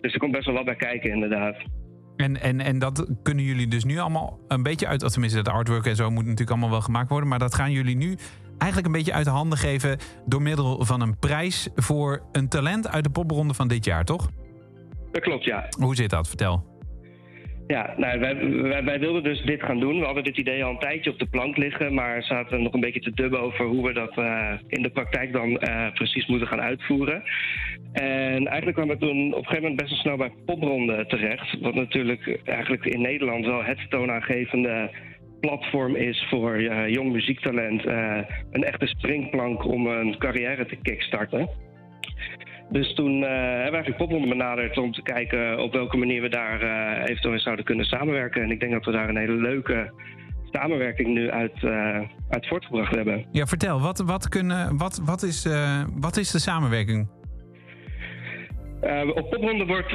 Dus 0.02 0.14
er 0.14 0.20
komt 0.20 0.32
best 0.32 0.46
wel 0.46 0.56
wat 0.56 0.66
bij 0.66 0.76
kijken, 0.76 1.10
inderdaad. 1.10 1.56
En, 2.16 2.42
en, 2.42 2.60
en 2.60 2.80
dat 2.80 3.08
kunnen 3.24 3.44
jullie 3.44 3.68
dus 3.68 3.84
nu 3.84 3.98
allemaal 3.98 4.40
een 4.48 4.64
beetje 4.64 4.88
uit... 4.88 5.12
Tenminste, 5.12 5.38
het 5.38 5.50
artwork 5.50 5.86
en 5.86 5.96
zo 5.96 6.10
moet 6.10 6.24
natuurlijk 6.24 6.50
allemaal 6.50 6.70
wel 6.70 6.82
gemaakt 6.82 7.10
worden. 7.10 7.30
Maar 7.30 7.40
dat 7.40 7.56
gaan 7.56 7.72
jullie 7.72 7.98
nu 7.98 8.18
eigenlijk 8.58 8.86
een 8.86 8.98
beetje 8.98 9.14
uit 9.14 9.26
de 9.26 9.32
handen 9.32 9.58
geven... 9.58 9.98
door 10.26 10.42
middel 10.42 10.86
van 10.86 11.02
een 11.02 11.18
prijs 11.20 11.70
voor 11.76 12.22
een 12.32 12.50
talent 12.50 12.88
uit 12.88 13.04
de 13.04 13.10
popronde 13.10 13.54
van 13.54 13.68
dit 13.68 13.86
jaar, 13.86 14.06
toch? 14.06 14.30
Dat 15.12 15.22
klopt, 15.22 15.44
ja. 15.44 15.68
Hoe 15.80 15.96
zit 15.96 16.10
dat? 16.10 16.28
Vertel. 16.28 16.69
Ja, 17.76 17.94
nou, 17.98 18.20
wij, 18.20 18.84
wij, 18.84 19.00
wilden 19.00 19.24
dus 19.24 19.42
dit 19.42 19.64
gaan 19.64 19.80
doen. 19.80 20.00
We 20.00 20.06
hadden 20.06 20.24
dit 20.24 20.38
idee 20.38 20.64
al 20.64 20.70
een 20.70 20.80
tijdje 20.80 21.12
op 21.12 21.20
de 21.20 21.26
plank 21.26 21.58
liggen, 21.58 21.94
maar 21.94 22.24
zaten 22.24 22.64
nog 22.64 22.74
een 22.74 22.80
beetje 22.80 23.00
te 23.00 23.12
dubben 23.14 23.40
over 23.40 23.66
hoe 23.66 23.88
we 23.88 23.94
dat 23.94 24.18
eh, 24.18 24.52
in 24.68 24.82
de 24.82 24.90
praktijk 24.90 25.34
dan 25.34 25.60
eh, 25.60 25.94
precies 25.94 26.26
moeten 26.28 26.48
gaan 26.48 26.62
uitvoeren. 26.62 27.24
En 27.94 28.48
eigenlijk 28.48 28.78
kwamen 28.78 29.00
we 29.00 29.06
toen 29.06 29.28
op 29.28 29.40
een 29.40 29.46
gegeven 29.46 29.62
moment 29.62 29.82
best 29.82 29.90
wel 29.90 30.00
snel 30.00 30.18
bij 30.18 30.32
Popronde 30.46 31.06
terecht. 31.06 31.60
Wat 31.60 31.76
natuurlijk 31.76 32.40
eigenlijk 32.46 32.86
in 32.86 33.02
Nederland 33.02 33.46
wel 33.46 33.64
het 33.64 33.90
toonaangevende 33.90 34.90
platform 35.40 35.96
is 35.96 36.26
voor 36.30 36.54
eh, 36.54 36.88
jong 36.88 37.12
muziektalent. 37.12 37.86
een 38.52 38.64
echte 38.64 38.88
springplank 38.88 39.66
om 39.66 39.88
een 39.88 40.18
carrière 40.18 40.66
te 40.66 40.76
kickstarten. 40.82 41.50
Dus 42.70 42.94
toen 42.94 43.24
eh, 43.24 43.30
hebben 43.30 43.64
we 43.64 43.78
eigenlijk 43.78 43.98
Popronde 43.98 44.28
benaderd 44.28 44.78
om 44.78 44.92
te 44.94 45.02
kijken 45.02 45.60
op 45.60 45.74
welke 45.74 45.98
manier 45.98 46.22
we 46.22 46.30
daar 46.30 46.62
eh, 46.62 47.10
eventueel 47.10 47.34
in 47.34 47.40
zouden 47.40 47.66
kunnen 47.66 47.86
samenwerken. 47.86 48.42
En 48.42 48.52
ik 48.52 48.60
denk 48.60 48.72
dat 48.72 48.86
we 48.86 48.92
daar 48.92 49.10
een 49.10 49.18
hele 49.18 49.42
leuke 49.42 49.94
samenwerking 50.52 51.08
nu 51.08 51.32
uit, 51.32 51.64
eh, 51.64 52.02
uit 52.30 52.48
voortgebracht 52.48 52.96
hebben. 52.96 53.26
Ja, 53.32 53.46
vertel. 53.46 53.80
Wat, 53.80 54.00
wat, 54.00 54.30
kunnen, 54.30 54.78
wat, 54.78 55.02
wat, 55.06 55.24
is, 55.24 55.48
wat 56.00 56.18
is 56.18 56.32
de 56.32 56.40
samenwerking? 56.40 57.18
Op 59.16 59.30
Popronde 59.30 59.66
wordt 59.66 59.92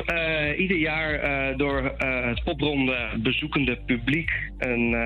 ieder 0.58 0.76
jaar 0.76 1.56
door 1.56 1.94
het 1.98 2.44
Popronde 2.44 3.08
bezoekende 3.22 3.78
publiek 3.86 4.30
een. 4.58 4.96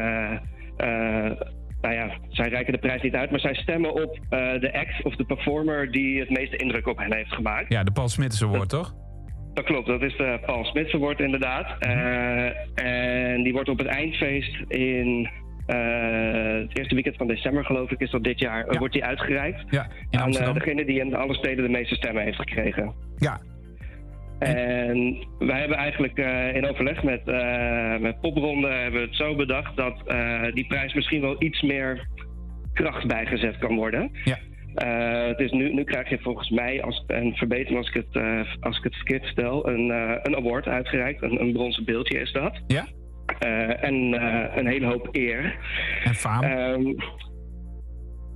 Nou 1.80 1.94
ja, 1.94 2.10
zij 2.28 2.48
reiken 2.48 2.72
de 2.72 2.78
prijs 2.78 3.02
niet 3.02 3.14
uit, 3.14 3.30
maar 3.30 3.40
zij 3.40 3.54
stemmen 3.54 3.94
op 4.02 4.18
eh, 4.28 4.60
de 4.60 4.72
act 4.72 5.04
of 5.04 5.16
de 5.16 5.24
performer 5.24 5.90
die 5.90 6.20
het 6.20 6.30
meeste 6.30 6.56
indruk 6.56 6.86
op 6.86 6.98
hen 6.98 7.14
heeft 7.14 7.32
gemaakt. 7.32 7.72
Ja, 7.72 7.82
de 7.82 7.90
Paul 7.90 8.08
Smits 8.08 8.42
Award, 8.42 8.68
toch? 8.68 8.94
Dat 9.54 9.64
klopt, 9.64 9.86
dat 9.86 10.02
is 10.02 10.16
de 10.16 10.38
Paul 10.46 10.64
Smits 10.64 10.94
Award 10.94 11.20
inderdaad. 11.20 11.76
Eh, 11.78 12.84
en 12.84 13.42
die 13.42 13.52
wordt 13.52 13.68
op 13.68 13.78
het 13.78 13.86
eindfeest 13.86 14.56
in 14.68 15.28
eh, 15.68 16.60
het 16.60 16.78
eerste 16.78 16.94
weekend 16.94 17.16
van 17.16 17.26
december, 17.26 17.64
geloof 17.64 17.90
ik, 17.90 18.00
is 18.00 18.10
dat 18.10 18.24
dit 18.24 18.40
jaar, 18.40 18.78
wordt 18.78 18.94
die 18.94 19.04
uitgereikt. 19.04 19.64
Ja, 19.70 19.86
in 20.10 20.20
aan 20.20 20.32
eh, 20.32 20.54
degene 20.54 20.84
die 20.84 21.00
in 21.00 21.14
alle 21.14 21.34
steden 21.34 21.64
de 21.64 21.70
meeste 21.70 21.94
stemmen 21.94 22.22
heeft 22.22 22.38
gekregen. 22.38 22.94
Ja. 23.16 23.40
En 24.39 25.26
wij 25.39 25.59
hebben 25.59 25.76
eigenlijk 25.76 26.18
eh, 26.18 26.55
in 26.55 26.66
overleg 26.66 27.03
met, 27.03 27.28
eh 27.28 27.97
met 27.99 28.20
Popronde 28.20 28.68
hebben 28.68 29.01
we 29.01 29.07
het 29.07 29.16
zo 29.16 29.34
bedacht 29.34 29.76
dat 29.76 30.03
eh, 30.07 30.53
die 30.53 30.66
prijs 30.66 30.95
misschien 30.95 31.20
wel 31.20 31.43
iets 31.43 31.62
meer 31.62 32.09
kracht 32.72 33.07
bijgezet 33.07 33.59
kan 33.59 33.76
worden. 33.76 34.11
Ja. 34.24 34.39
Het 35.28 35.39
is 35.39 35.51
nu, 35.51 35.74
nu 35.74 35.84
krijg 35.84 36.09
je 36.09 36.18
volgens 36.18 36.51
mij, 36.51 36.82
als, 36.82 37.05
en 37.07 37.34
verbeter 37.34 37.76
als 37.76 37.89
ik 37.89 37.95
het, 37.95 38.22
als 38.61 38.78
ik 38.78 38.84
het 38.84 38.95
verkeerd 38.95 39.24
stel, 39.24 39.68
een, 39.68 39.91
een 40.22 40.36
award 40.36 40.66
uitgereikt. 40.66 41.22
Een, 41.22 41.41
een 41.41 41.53
bronzen 41.53 41.84
beeldje 41.84 42.20
is 42.20 42.32
dat. 42.32 42.61
Ja. 42.66 42.86
En 43.80 43.95
een 44.59 44.66
hele 44.66 44.86
hoop 44.86 45.09
eer. 45.12 45.59
En 46.05 46.14
faam. 46.14 46.43
Ehm, 46.43 46.95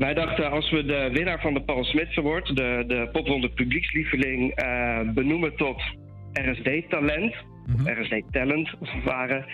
wij 0.02 0.14
dachten 0.14 0.50
als 0.50 0.70
we 0.70 0.84
de 0.84 1.10
winnaar 1.12 1.40
van 1.40 1.54
de 1.54 1.62
Paul 1.62 1.84
Smits 1.84 2.18
Award, 2.18 2.46
de, 2.46 2.84
de 2.86 3.08
popronde 3.12 3.50
publiekslieveling, 3.50 4.54
eh, 4.54 5.00
benoemen 5.14 5.56
tot 5.56 5.82
RSD-talent, 6.32 7.34
RSD-talent 7.84 8.70
als 8.80 8.92
het 8.92 9.04
ware, 9.04 9.44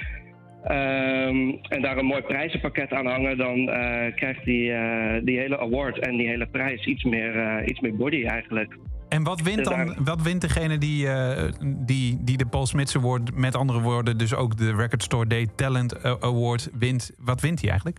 ehm, 0.65 1.51
en 1.69 1.83
daar 1.83 1.97
een 1.97 2.05
mooi 2.05 2.23
prijzenpakket 2.23 2.93
aan 2.93 3.07
hangen, 3.07 3.37
dan 3.37 3.69
eh, 3.69 4.15
krijgt 4.15 4.45
die, 4.45 4.73
eh, 4.73 5.25
die 5.25 5.39
hele 5.39 5.59
award 5.59 5.99
en 5.99 6.17
die 6.17 6.29
hele 6.29 6.47
prijs 6.47 6.87
iets 6.87 7.05
meer, 7.05 7.65
iets 7.65 7.81
meer 7.81 7.97
body 7.97 8.25
eigenlijk. 8.25 8.77
En 9.09 9.23
wat 9.23 9.41
wint 9.41 9.57
Dus 9.57 9.69
dan 9.69 9.97
wat 10.05 10.23
wint 10.23 10.41
degene 10.41 10.79
die, 10.79 11.07
die, 11.87 12.19
die 12.25 12.37
de 12.37 12.47
Paul 12.47 12.67
Smits 12.67 12.97
Award, 12.97 13.35
met 13.35 13.57
andere 13.57 13.81
woorden, 13.81 14.19
dus 14.19 14.35
ook 14.35 14.57
de 14.57 14.75
Record 14.75 15.03
Store 15.03 15.27
Day 15.27 15.47
Talent 15.57 16.03
Award 16.03 16.71
wint? 16.79 17.13
Wat 17.19 17.41
wint 17.41 17.61
hij 17.61 17.71
eigenlijk? 17.71 17.99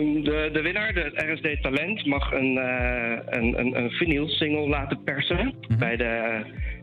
De, 0.00 0.50
de 0.52 0.62
winnaar, 0.62 0.92
de 0.92 1.12
RSD 1.14 1.62
Talent, 1.62 2.06
mag 2.06 2.32
een, 2.32 2.58
eh 2.58 3.18
een, 3.26 3.58
een, 3.58 3.78
een 3.78 3.90
vinyl 3.90 4.28
single 4.28 4.68
laten 4.68 5.02
persen 5.04 5.54
bij, 5.78 5.96
de, 5.96 6.42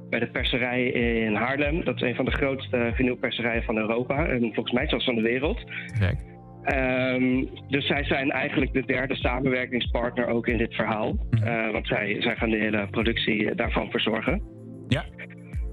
bij 0.09 0.19
de 0.19 0.27
perserij 0.27 0.85
in 1.25 1.35
Haarlem. 1.35 1.83
Dat 1.83 1.95
is 1.95 2.01
een 2.01 2.15
van 2.15 2.25
de 2.25 2.31
grootste 2.31 2.91
vinylperserijen 2.93 3.63
van 3.63 3.77
Europa 3.77 4.25
en 4.25 4.39
volgens 4.39 4.71
mij 4.71 4.87
zelfs 4.87 5.05
van 5.05 5.15
de 5.15 5.21
wereld. 5.21 5.63
Kijk. 5.99 6.17
Ehm, 6.63 7.45
dus 7.67 7.87
zij 7.87 8.03
zijn 8.03 8.31
eigenlijk 8.31 8.73
de 8.73 8.85
derde 8.85 9.15
samenwerkingspartner 9.15 10.27
ook 10.27 10.47
in 10.47 10.57
dit 10.57 10.75
verhaal. 10.75 11.17
Eh, 11.43 11.71
want 11.71 11.87
zij, 11.87 12.15
zij 12.19 12.35
gaan 12.35 12.49
de 12.49 12.57
hele 12.57 12.87
productie 12.91 13.55
daarvan 13.55 13.89
verzorgen. 13.89 14.41
Ja. 14.87 15.05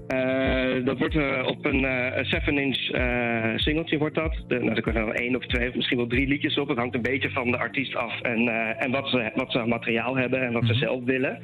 Eh, 0.07 0.85
dat 0.85 0.97
wordt 0.99 1.15
eh, 1.15 1.47
op 1.47 1.65
een 1.65 1.85
eh, 1.85 2.33
7-inch 2.33 2.89
eh 2.91 3.55
singeltje 3.55 3.97
wordt 3.97 4.15
dat. 4.15 4.43
De, 4.47 4.59
nou, 4.59 4.75
er 4.75 4.81
kunnen 4.81 5.05
wel 5.05 5.13
één 5.13 5.35
of 5.35 5.45
twee 5.45 5.69
of 5.69 5.75
misschien 5.75 5.97
wel 5.97 6.07
drie 6.07 6.27
liedjes 6.27 6.57
op. 6.57 6.67
Het 6.67 6.77
hangt 6.77 6.95
een 6.95 7.01
beetje 7.01 7.29
van 7.29 7.51
de 7.51 7.57
artiest 7.57 7.95
af 7.95 8.21
en, 8.21 8.47
en 8.77 8.91
wat, 8.91 9.09
ze, 9.09 9.31
wat 9.35 9.51
ze 9.51 9.59
aan 9.59 9.69
materiaal 9.69 10.17
hebben 10.17 10.41
en 10.41 10.53
wat 10.53 10.65
ze 10.65 10.73
zelf 10.73 11.03
willen. 11.03 11.39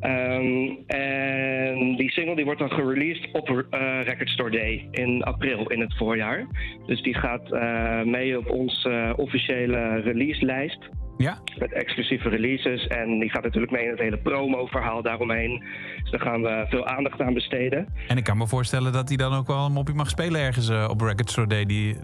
Ehm, 0.00 0.68
en 0.86 1.96
die 1.96 2.10
single 2.10 2.36
die 2.36 2.44
wordt 2.44 2.60
dan 2.60 2.70
gereleased 2.70 3.28
op 3.32 3.48
eh, 3.48 4.02
Record 4.04 4.28
Store 4.28 4.50
Day 4.50 4.88
in 4.90 5.22
april 5.22 5.66
in 5.66 5.80
het 5.80 5.96
voorjaar. 5.96 6.46
Dus 6.86 7.02
die 7.02 7.14
gaat 7.14 7.52
eh, 7.52 8.02
mee 8.02 8.38
op 8.38 8.50
onze 8.50 9.14
officiële 9.16 10.00
releaselijst. 10.00 10.88
Ja. 11.16 11.38
Met 11.58 11.72
exclusieve 11.72 12.28
releases. 12.28 12.86
En 12.86 13.18
die 13.18 13.30
gaat 13.30 13.42
natuurlijk 13.42 13.72
mee 13.72 13.84
in 13.84 13.90
het 13.90 13.98
hele 13.98 14.18
promo-verhaal 14.18 15.02
daaromheen. 15.02 15.62
Dus 16.02 16.10
daar 16.10 16.20
gaan 16.20 16.42
we 16.42 16.66
veel 16.68 16.86
aandacht 16.86 17.20
aan 17.20 17.34
besteden. 17.34 17.86
En 18.08 18.16
ik 18.16 18.24
kan 18.24 18.38
me 18.38 18.46
voorstellen 18.46 18.92
dat 18.92 19.08
hij 19.08 19.16
dan 19.16 19.34
ook 19.34 19.46
wel 19.46 19.64
een 19.64 19.72
mopje 19.72 19.94
mag 19.94 20.08
spelen 20.08 20.40
ergens 20.40 20.68
eh, 20.68 20.88
op 20.90 21.00
Record 21.00 21.30
Store 21.30 21.46
Day, 21.46 21.64
die, 21.64 21.96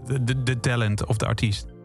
de 0.43 0.59
talent 0.59 1.05
of 1.05 1.17
de 1.17 1.25
artiest. 1.25 1.76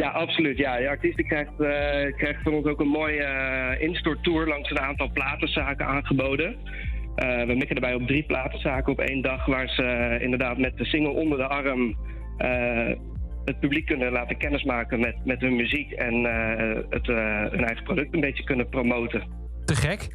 Ja, 0.00 0.08
absoluut. 0.08 0.58
Ja, 0.58 0.76
de 0.76 0.88
artiest 0.88 1.16
die 1.16 1.26
krijgt, 1.26 1.60
eh, 1.60 2.16
krijgt 2.16 2.42
van 2.42 2.54
ons 2.54 2.66
ook 2.66 2.80
een 2.80 2.88
mooie 2.88 3.22
eh 3.22 3.82
in-store 3.82 4.20
tour 4.22 4.48
langs 4.48 4.70
een 4.70 4.80
aantal 4.80 5.10
platenzaken 5.12 5.86
aangeboden. 5.86 6.56
Eh, 7.14 7.46
we 7.46 7.54
mikken 7.54 7.76
erbij 7.76 7.94
op 7.94 8.06
drie 8.06 8.22
platenzaken 8.22 8.92
op 8.92 8.98
één 8.98 9.22
dag, 9.22 9.46
waar 9.46 9.68
ze 9.68 10.18
inderdaad 10.20 10.58
met 10.58 10.76
de 10.76 10.84
single 10.84 11.12
onder 11.12 11.38
de 11.38 11.46
arm 11.46 11.96
het 13.44 13.60
publiek 13.60 13.86
kunnen 13.86 14.12
laten 14.12 14.36
kennismaken 14.36 15.00
met, 15.00 15.16
met 15.24 15.40
hun 15.40 15.56
muziek 15.56 15.92
en 15.92 16.14
het, 16.90 17.06
hun 17.52 17.64
eigen 17.64 17.84
product 17.84 18.14
een 18.14 18.20
beetje 18.20 18.44
kunnen 18.44 18.68
promoten. 18.68 19.22
Te 19.64 19.74
gek. 19.74 20.08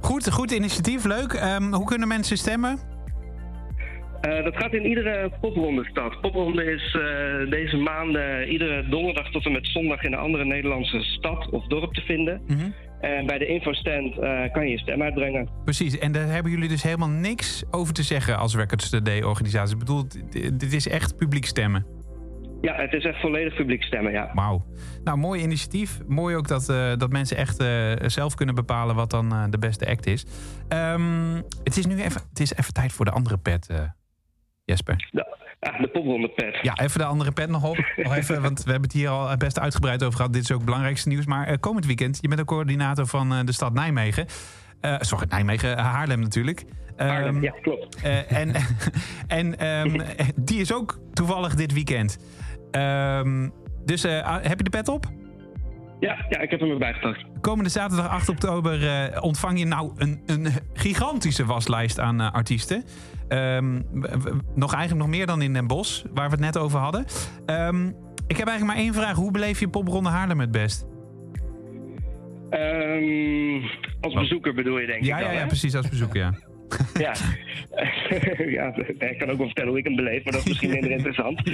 Goed, 0.00 0.30
goed 0.30 0.50
initiatief, 0.50 1.04
leuk. 1.04 1.32
Ehm, 1.32 1.72
hoe 1.72 1.84
kunnen 1.86 2.08
mensen 2.08 2.36
stemmen? 2.36 2.78
Eh, 4.20 4.44
dat 4.44 4.56
gaat 4.56 4.72
in 4.72 4.86
iedere 4.86 5.30
popronde 5.40 5.84
stad. 5.84 6.20
Popronde 6.20 6.64
is 6.64 6.94
eh, 6.94 7.50
deze 7.50 7.76
maanden 7.76 8.48
iedere 8.48 8.88
donderdag 8.88 9.30
tot 9.30 9.44
en 9.44 9.52
met 9.52 9.66
zondag 9.66 10.02
in 10.02 10.12
een 10.12 10.18
andere 10.18 10.44
Nederlandse 10.44 11.02
stad 11.02 11.50
of 11.50 11.66
dorp 11.66 11.92
te 11.92 12.00
vinden. 12.00 12.42
En 13.00 13.26
bij 13.26 13.38
de 13.38 13.46
infostand 13.46 14.18
eh, 14.18 14.52
kan 14.52 14.64
je 14.64 14.70
je 14.70 14.78
stem 14.78 15.02
uitbrengen. 15.02 15.48
Precies, 15.64 15.98
en 15.98 16.12
daar 16.12 16.28
hebben 16.28 16.52
jullie 16.52 16.68
dus 16.68 16.82
helemaal 16.82 17.08
niks 17.08 17.64
over 17.70 17.94
te 17.94 18.02
zeggen 18.02 18.38
als 18.38 18.56
Records 18.56 18.90
Day 18.90 19.22
organisatie. 19.22 19.72
Ik 19.72 19.78
bedoel, 19.78 20.04
dit 20.52 20.72
is 20.72 20.88
echt 20.88 21.16
publiek 21.16 21.44
stemmen. 21.44 21.86
Ja, 22.60 22.74
het 22.74 22.92
is 22.92 23.04
echt 23.04 23.20
volledig 23.20 23.54
publiek 23.54 23.82
stemmen, 23.82 24.12
ja. 24.12 24.30
Wauw. 24.34 24.64
Nou, 25.04 25.18
mooi 25.18 25.42
initiatief. 25.42 26.00
Mooi 26.06 26.36
ook 26.36 26.48
dat, 26.48 26.68
eh, 26.68 26.96
dat 26.96 27.10
mensen 27.10 27.36
echt 27.36 27.60
eh, 27.60 27.92
zelf 28.06 28.34
kunnen 28.34 28.54
bepalen 28.54 28.94
wat 28.94 29.10
dan 29.10 29.32
eh, 29.32 29.44
de 29.50 29.58
beste 29.58 29.88
act 29.88 30.06
is. 30.06 30.26
Ehm, 30.68 31.34
het 31.64 31.76
is 31.76 31.86
nu 31.86 32.02
even, 32.02 32.20
het 32.28 32.40
is 32.40 32.54
even 32.54 32.72
tijd 32.72 32.92
voor 32.92 33.04
de 33.04 33.10
andere 33.10 33.38
pet, 33.38 33.68
eh, 33.68 33.76
Jesper. 34.68 35.08
De, 35.10 35.26
ah, 35.60 35.80
de 35.80 36.32
pet. 36.34 36.58
Ja, 36.62 36.78
even 36.78 36.98
de 36.98 37.04
andere 37.04 37.32
pet 37.32 37.48
nog 37.48 37.64
op. 37.64 37.92
Nog 37.96 38.14
even, 38.14 38.42
want 38.46 38.64
we 38.64 38.70
hebben 38.70 38.88
het 38.88 38.98
hier 38.98 39.08
al 39.08 39.36
best 39.36 39.58
uitgebreid 39.58 40.02
over 40.02 40.16
gehad. 40.16 40.32
Dit 40.32 40.42
is 40.42 40.50
ook 40.50 40.56
het 40.56 40.66
belangrijkste 40.66 41.08
nieuws. 41.08 41.26
Maar 41.26 41.46
eh, 41.46 41.56
komend 41.60 41.86
weekend, 41.86 42.18
je 42.20 42.28
bent 42.28 42.40
ook 42.40 42.46
coördinator 42.46 43.06
van 43.06 43.32
eh, 43.32 43.44
de 43.44 43.52
stad 43.52 43.72
Nijmegen. 43.72 44.26
Eh, 44.80 44.94
sorry, 44.98 45.26
Nijmegen, 45.28 45.78
Haarlem 45.78 46.20
natuurlijk. 46.20 46.64
Haarlem, 46.96 47.34
Ehm, 47.34 47.44
ja, 47.44 47.54
klopt. 47.62 48.02
en 48.28 48.54
en 49.40 49.58
ehm, 49.58 50.00
die 50.48 50.60
is 50.60 50.72
ook 50.72 50.98
toevallig 51.12 51.54
dit 51.54 51.72
weekend. 51.72 52.18
Ehm, 52.70 53.48
dus 53.84 54.04
eh, 54.04 54.36
heb 54.42 54.58
je 54.58 54.64
de 54.64 54.70
pet 54.70 54.88
op? 54.88 55.06
Ja, 56.00 56.26
ja, 56.28 56.40
ik 56.40 56.50
heb 56.50 56.60
hem 56.60 56.70
erbij 56.70 56.92
gepakt. 56.92 57.24
Komende 57.40 57.70
zaterdag 57.70 58.08
8 58.08 58.28
oktober 58.28 59.12
ontvang 59.22 59.58
je 59.58 59.64
nou 59.64 59.92
een, 59.96 60.22
een 60.26 60.46
gigantische 60.72 61.44
waslijst 61.44 62.00
aan 62.00 62.32
artiesten. 62.32 62.84
Ehm, 63.28 63.74
nog 64.54 64.72
eigenlijk 64.74 64.94
nog 65.06 65.08
meer 65.16 65.26
dan 65.26 65.42
in 65.42 65.52
Den 65.52 65.66
Bosch, 65.66 66.04
waar 66.14 66.24
we 66.24 66.30
het 66.30 66.40
net 66.44 66.58
over 66.58 66.78
hadden. 66.78 67.04
Ehm, 67.46 67.86
ik 68.26 68.36
heb 68.36 68.46
eigenlijk 68.48 68.64
maar 68.64 68.76
één 68.86 68.94
vraag. 68.94 69.16
Hoe 69.16 69.30
beleef 69.30 69.60
je 69.60 69.68
Popronde 69.68 70.08
Haarlem 70.08 70.40
het 70.40 70.50
best? 70.50 70.86
Ehm, 72.50 73.62
als 74.00 74.14
bezoeker 74.14 74.54
bedoel 74.54 74.78
je, 74.78 74.86
denk 74.86 75.04
Ja, 75.04 75.16
ik. 75.16 75.20
ja, 75.22 75.26
dan, 75.26 75.34
ja, 75.34 75.40
hè? 75.40 75.46
precies 75.46 75.74
als 75.76 75.88
bezoeker, 75.88 76.18
ja. 76.20 76.34
Ja. 77.06 77.12
ja, 78.58 78.76
ik 78.98 79.14
kan 79.18 79.30
ook 79.30 79.36
wel 79.36 79.46
vertellen 79.46 79.70
hoe 79.70 79.78
ik 79.78 79.84
hem 79.86 79.96
beleef, 79.96 80.24
maar 80.24 80.32
dat 80.32 80.42
is 80.42 80.48
misschien 80.48 80.70
minder 80.70 80.90
interessant. 80.90 81.40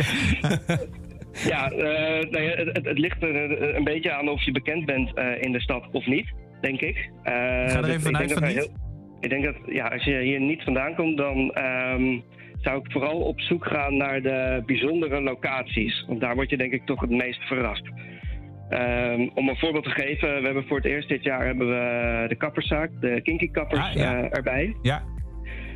Ja, 1.44 1.70
eh, 1.70 2.30
nou 2.30 2.42
ja, 2.42 2.50
het, 2.56 2.76
het- 2.86 2.98
ligt 2.98 3.22
er 3.22 3.74
een 3.76 3.84
beetje 3.84 4.12
aan 4.12 4.28
of 4.28 4.42
je 4.42 4.52
bekend 4.52 4.86
bent 4.86 5.14
eh, 5.16 5.26
in 5.42 5.52
de 5.52 5.60
stad 5.60 5.88
of 5.92 6.06
niet, 6.06 6.32
denk 6.60 6.80
ik. 6.80 7.10
Eh, 7.22 7.32
er 7.74 7.82
dus 7.82 7.90
even 7.90 7.94
ik 7.94 8.00
vanuit 8.00 8.32
van 8.32 8.42
niet. 8.42 8.52
heel- 8.56 8.70
ik 9.24 9.30
denk 9.30 9.44
dat 9.44 9.56
ja, 9.66 9.86
als 9.86 10.04
je 10.04 10.18
hier 10.18 10.40
niet 10.40 10.62
vandaan 10.62 10.94
komt, 10.94 11.16
dan 11.16 11.50
ehm, 11.52 12.18
zou 12.60 12.78
ik 12.78 12.92
vooral 12.92 13.20
op 13.20 13.40
zoek 13.40 13.66
gaan 13.66 13.96
naar 13.96 14.22
de 14.22 14.62
bijzondere 14.66 15.20
locaties. 15.20 16.04
Want 16.08 16.20
daar 16.20 16.34
word 16.34 16.50
je 16.50 16.56
denk 16.56 16.72
ik 16.72 16.86
toch 16.86 17.00
het 17.00 17.10
meest 17.10 17.42
verrast. 17.42 17.88
Ehm, 18.68 19.28
om 19.34 19.48
een 19.48 19.56
voorbeeld 19.56 19.84
te 19.84 19.90
geven, 19.90 20.28
we 20.38 20.44
hebben 20.44 20.66
voor 20.66 20.76
het 20.76 20.86
eerst 20.86 21.08
dit 21.08 21.22
jaar 21.22 21.44
hebben 21.46 21.68
we 21.68 22.24
de 22.28 22.36
kapperszaak, 22.36 22.90
de 23.00 23.20
Kinky 23.22 23.50
Kappers, 23.50 23.80
Ah, 23.88 23.94
ja. 23.94 24.22
eh, 24.22 24.36
erbij. 24.36 24.76
Ja. 24.82 25.02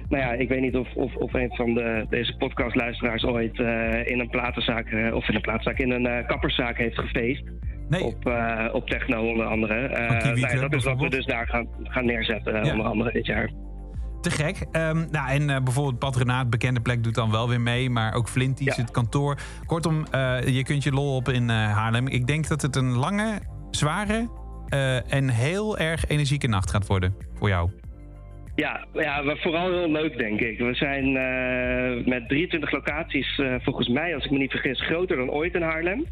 Nou 0.09 0.23
ja, 0.23 0.33
ik 0.33 0.49
weet 0.49 0.61
niet 0.61 0.77
of, 0.77 0.95
of, 0.95 1.17
of 1.17 1.35
een 1.35 1.51
van 1.55 1.75
de, 1.75 2.07
deze 2.11 2.37
podcastluisteraars 2.37 3.25
ooit 3.25 3.61
eh, 3.61 4.07
in 4.07 4.21
een 4.21 4.31
platenzaak, 4.31 4.91
eh, 4.91 5.15
of 5.15 5.29
in 5.29 5.35
een 5.35 5.41
platenzaak, 5.41 5.79
in 5.79 5.91
een 5.91 6.27
kapperszaak 6.27 6.79
heeft 6.79 6.99
gefeest. 6.99 7.43
Nee. 7.89 8.03
Op, 8.05 8.27
eh, 8.27 8.65
op 8.73 8.89
techno 8.89 9.29
onder 9.29 9.47
andere. 9.47 9.75
Eh, 9.75 10.37
ja, 10.37 10.61
dat 10.61 10.75
is 10.75 10.85
wat 10.85 11.01
we 11.01 11.09
dus 11.11 11.27
daar 11.27 11.47
gaan, 11.47 11.69
gaan 11.83 12.05
neerzetten, 12.05 12.55
eh, 12.55 12.65
Ja. 12.65 12.73
onder 12.73 12.87
andere 12.87 13.13
dit 13.13 13.27
jaar. 13.27 13.51
Te 14.21 14.31
gek. 14.31 14.67
Ehm, 14.73 15.07
nou, 15.11 15.29
en 15.29 15.51
eh, 15.51 15.63
bijvoorbeeld 15.63 15.99
Patronaat, 15.99 16.51
bekende 16.51 16.81
plek, 16.81 17.03
doet 17.05 17.15
dan 17.15 17.31
wel 17.31 17.49
weer 17.49 17.61
mee. 17.61 17.91
Maar 17.91 18.15
ook 18.15 18.29
Flinties, 18.29 18.77
het 18.77 18.91
kantoor. 18.91 19.39
Kortom, 19.67 20.05
je 20.47 20.63
kunt 20.65 20.83
je 20.83 20.93
lol 20.93 21.17
op 21.17 21.29
in 21.29 21.49
Haarlem. 21.49 22.07
Ik 22.09 22.27
denk 22.27 22.49
dat 22.49 22.63
het 22.63 22.77
een 22.77 22.93
lange, 22.93 23.39
zware 23.71 24.29
en 25.09 25.29
heel 25.29 25.79
erg 25.79 26.07
energieke 26.09 26.49
nacht 26.49 26.71
gaat 26.71 26.87
worden 26.87 27.15
voor 27.35 27.49
jou. 27.49 27.71
Ja, 28.55 28.87
ja, 28.93 29.23
maar 29.23 29.37
vooral 29.37 29.71
heel 29.71 29.91
leuk, 29.91 30.19
denk 30.19 30.41
ik. 30.41 30.59
We 30.59 30.75
zijn 30.75 31.13
met 32.09 32.29
23 32.29 32.71
locaties, 32.71 33.41
volgens 33.63 33.89
mij, 33.89 34.15
als 34.15 34.25
ik 34.25 34.31
me 34.31 34.39
niet 34.39 34.51
vergis, 34.51 34.81
groter 34.87 35.17
dan 35.17 35.31
ooit 35.31 35.55
in 35.55 35.63
Haarlem. 35.63 36.07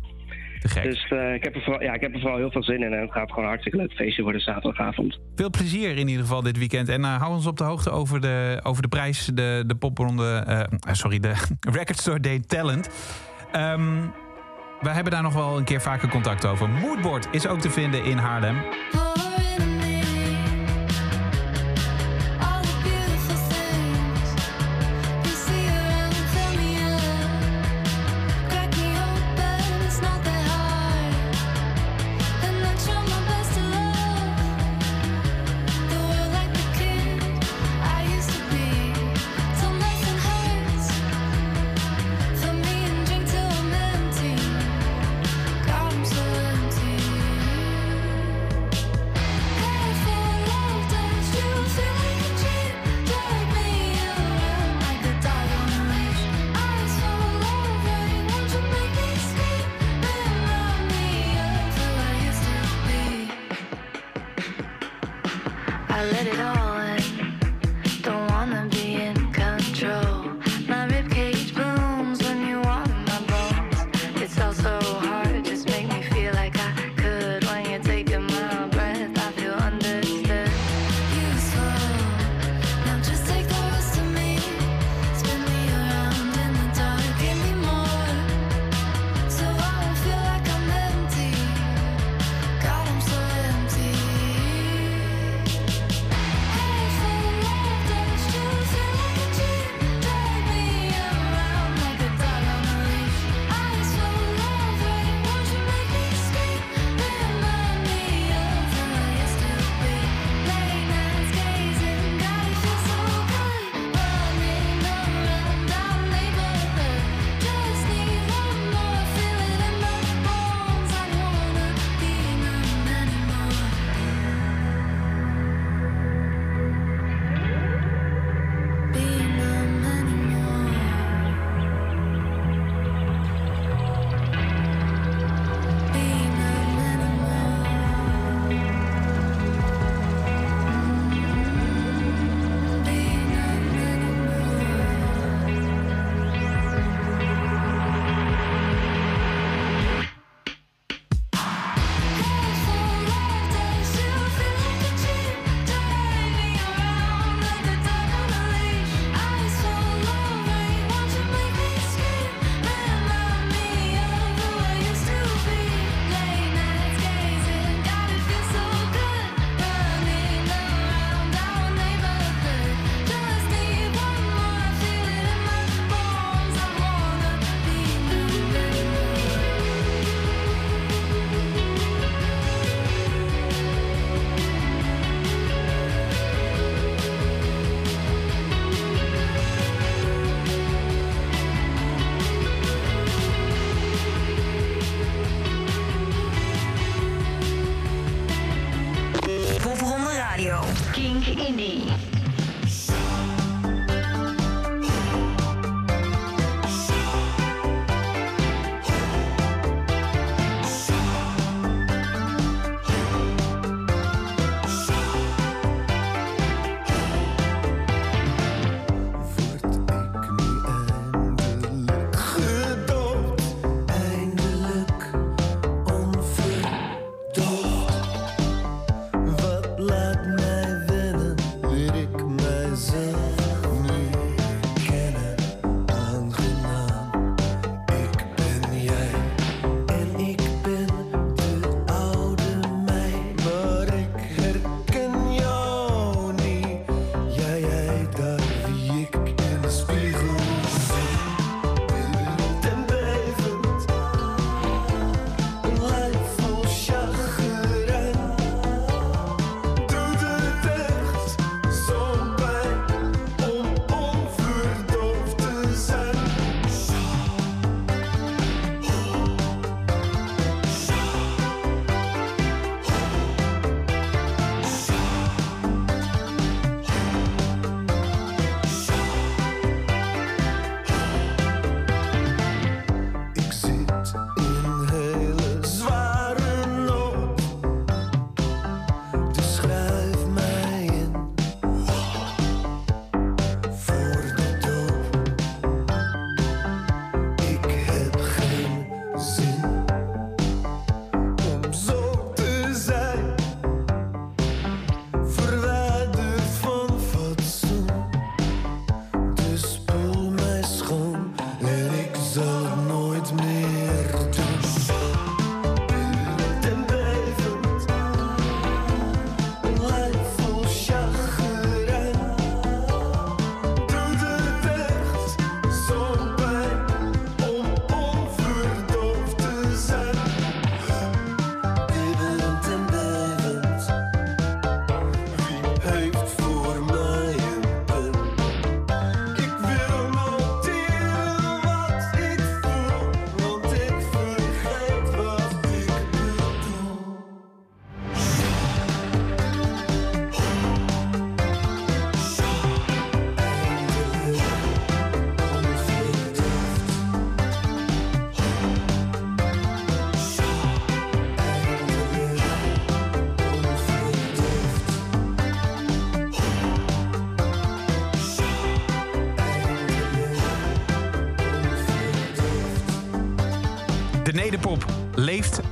Te 0.67 0.73
gek. 0.73 0.83
Dus 0.83 1.09
eh, 1.09 1.35
ik, 1.35 1.45
heb 1.45 1.55
er 1.55 1.63
vooral, 1.63 1.83
ja, 1.83 1.93
ik 1.93 2.01
heb 2.01 2.15
er 2.15 2.21
vooral 2.21 2.39
heel 2.39 2.51
veel 2.51 2.63
zin 2.63 2.83
in. 2.83 2.93
En 2.93 3.01
het 3.01 3.13
gaat 3.13 3.29
gewoon 3.29 3.43
een 3.45 3.51
hartstikke 3.51 3.79
leuk 3.79 3.93
feestje 3.93 4.23
worden 4.23 4.41
zaterdagavond. 4.41 5.19
Veel 5.35 5.51
plezier 5.51 5.97
in 5.97 6.09
ieder 6.09 6.23
geval 6.23 6.43
dit 6.43 6.59
weekend. 6.59 6.89
En 6.89 7.05
eh, 7.05 7.17
hou 7.17 7.35
ons 7.35 7.47
op 7.47 7.57
de 7.57 7.65
hoogte 7.65 7.91
over 7.91 8.21
de, 8.21 8.61
over 8.63 8.83
de 8.83 8.89
prijs, 8.89 9.25
de, 9.25 9.65
de 9.67 9.75
popronde, 9.75 10.45
eh, 10.47 10.93
sorry, 10.93 11.19
de 11.19 11.33
Record 11.79 11.99
Store 11.99 12.21
Day 12.21 12.41
Talent. 12.41 12.91
Ehm 13.53 14.09
we 14.81 14.89
hebben 14.89 15.13
daar 15.13 15.23
nog 15.23 15.35
wel 15.35 15.57
een 15.57 15.65
keer 15.65 15.81
vaker 15.81 16.09
contact 16.09 16.47
over. 16.47 16.69
Moodboard 16.69 17.29
is 17.31 17.47
ook 17.47 17.61
te 17.61 17.71
vinden 17.71 18.05
in 18.05 18.17
Haarlem. 18.17 18.57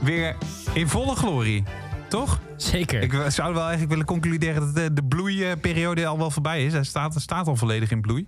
Weer 0.04 0.36
in 0.72 0.88
volle 0.88 1.14
glorie. 1.16 1.64
Toch? 2.08 2.40
Zeker. 2.56 3.02
Ik 3.02 3.12
w- 3.12 3.28
zou 3.28 3.52
wel 3.52 3.62
eigenlijk 3.62 3.90
willen 3.90 4.06
concluderen 4.06 4.60
dat 4.60 4.74
de, 4.74 4.92
de 4.92 5.04
bloeiperiode 5.04 6.06
al 6.06 6.18
wel 6.18 6.30
voorbij 6.30 6.64
is. 6.64 6.72
Hij 6.72 6.84
staat, 6.84 7.20
staat 7.20 7.46
al 7.46 7.56
volledig 7.56 7.90
in 7.90 8.00
bloei. 8.00 8.26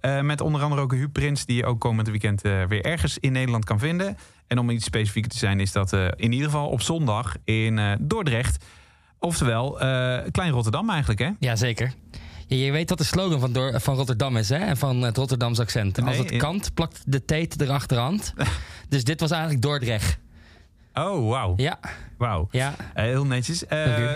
Eh, 0.00 0.20
met 0.20 0.40
onder 0.40 0.62
andere 0.62 0.80
ook 0.80 0.92
Huub 0.92 1.12
Prins, 1.12 1.44
die 1.46 1.56
je 1.56 1.66
ook 1.66 1.80
komend 1.80 2.08
weekend 2.08 2.42
eh, 2.42 2.64
weer 2.64 2.84
ergens 2.84 3.18
in 3.18 3.32
Nederland 3.32 3.64
kan 3.64 3.78
vinden. 3.78 4.16
En 4.46 4.58
om 4.58 4.70
iets 4.70 4.84
specifieker 4.84 5.30
te 5.30 5.38
zijn, 5.38 5.60
is 5.60 5.72
dat 5.72 5.92
eh, 5.92 6.06
in 6.16 6.32
ieder 6.32 6.46
geval 6.46 6.68
op 6.68 6.80
zondag 6.82 7.36
in 7.44 7.78
eh, 7.78 7.92
Dordrecht. 8.00 8.64
Oftewel, 9.18 9.80
eh, 9.80 10.30
Klein 10.30 10.50
Rotterdam 10.50 10.90
eigenlijk, 10.90 11.20
hè? 11.20 11.30
Ja, 11.38 11.56
zeker. 11.56 11.92
Ja, 12.46 12.56
je 12.56 12.72
weet 12.72 12.88
wat 12.88 12.98
de 12.98 13.04
slogan 13.04 13.40
van, 13.40 13.80
van 13.80 13.94
Rotterdam 13.94 14.36
is, 14.36 14.48
hè? 14.48 14.56
En 14.56 14.76
van 14.76 15.02
het 15.02 15.16
Rotterdams 15.16 15.58
accent. 15.60 16.02
Als 16.02 16.16
het 16.16 16.30
eh. 16.30 16.38
kant, 16.38 16.74
plakt 16.74 17.02
de 17.06 17.24
teet 17.24 17.60
erachterhand. 17.60 18.34
dus 18.88 19.04
dit 19.04 19.20
was 19.20 19.30
eigenlijk 19.30 19.62
Dordrecht. 19.62 20.18
Oh, 21.06 21.28
wauw. 21.30 21.52
Ja, 21.56 21.78
Wauw. 22.18 22.48
ja. 22.50 22.74
Eh, 22.94 23.04
heel 23.04 23.26
netjes. 23.26 23.66
Eh, 23.66 24.10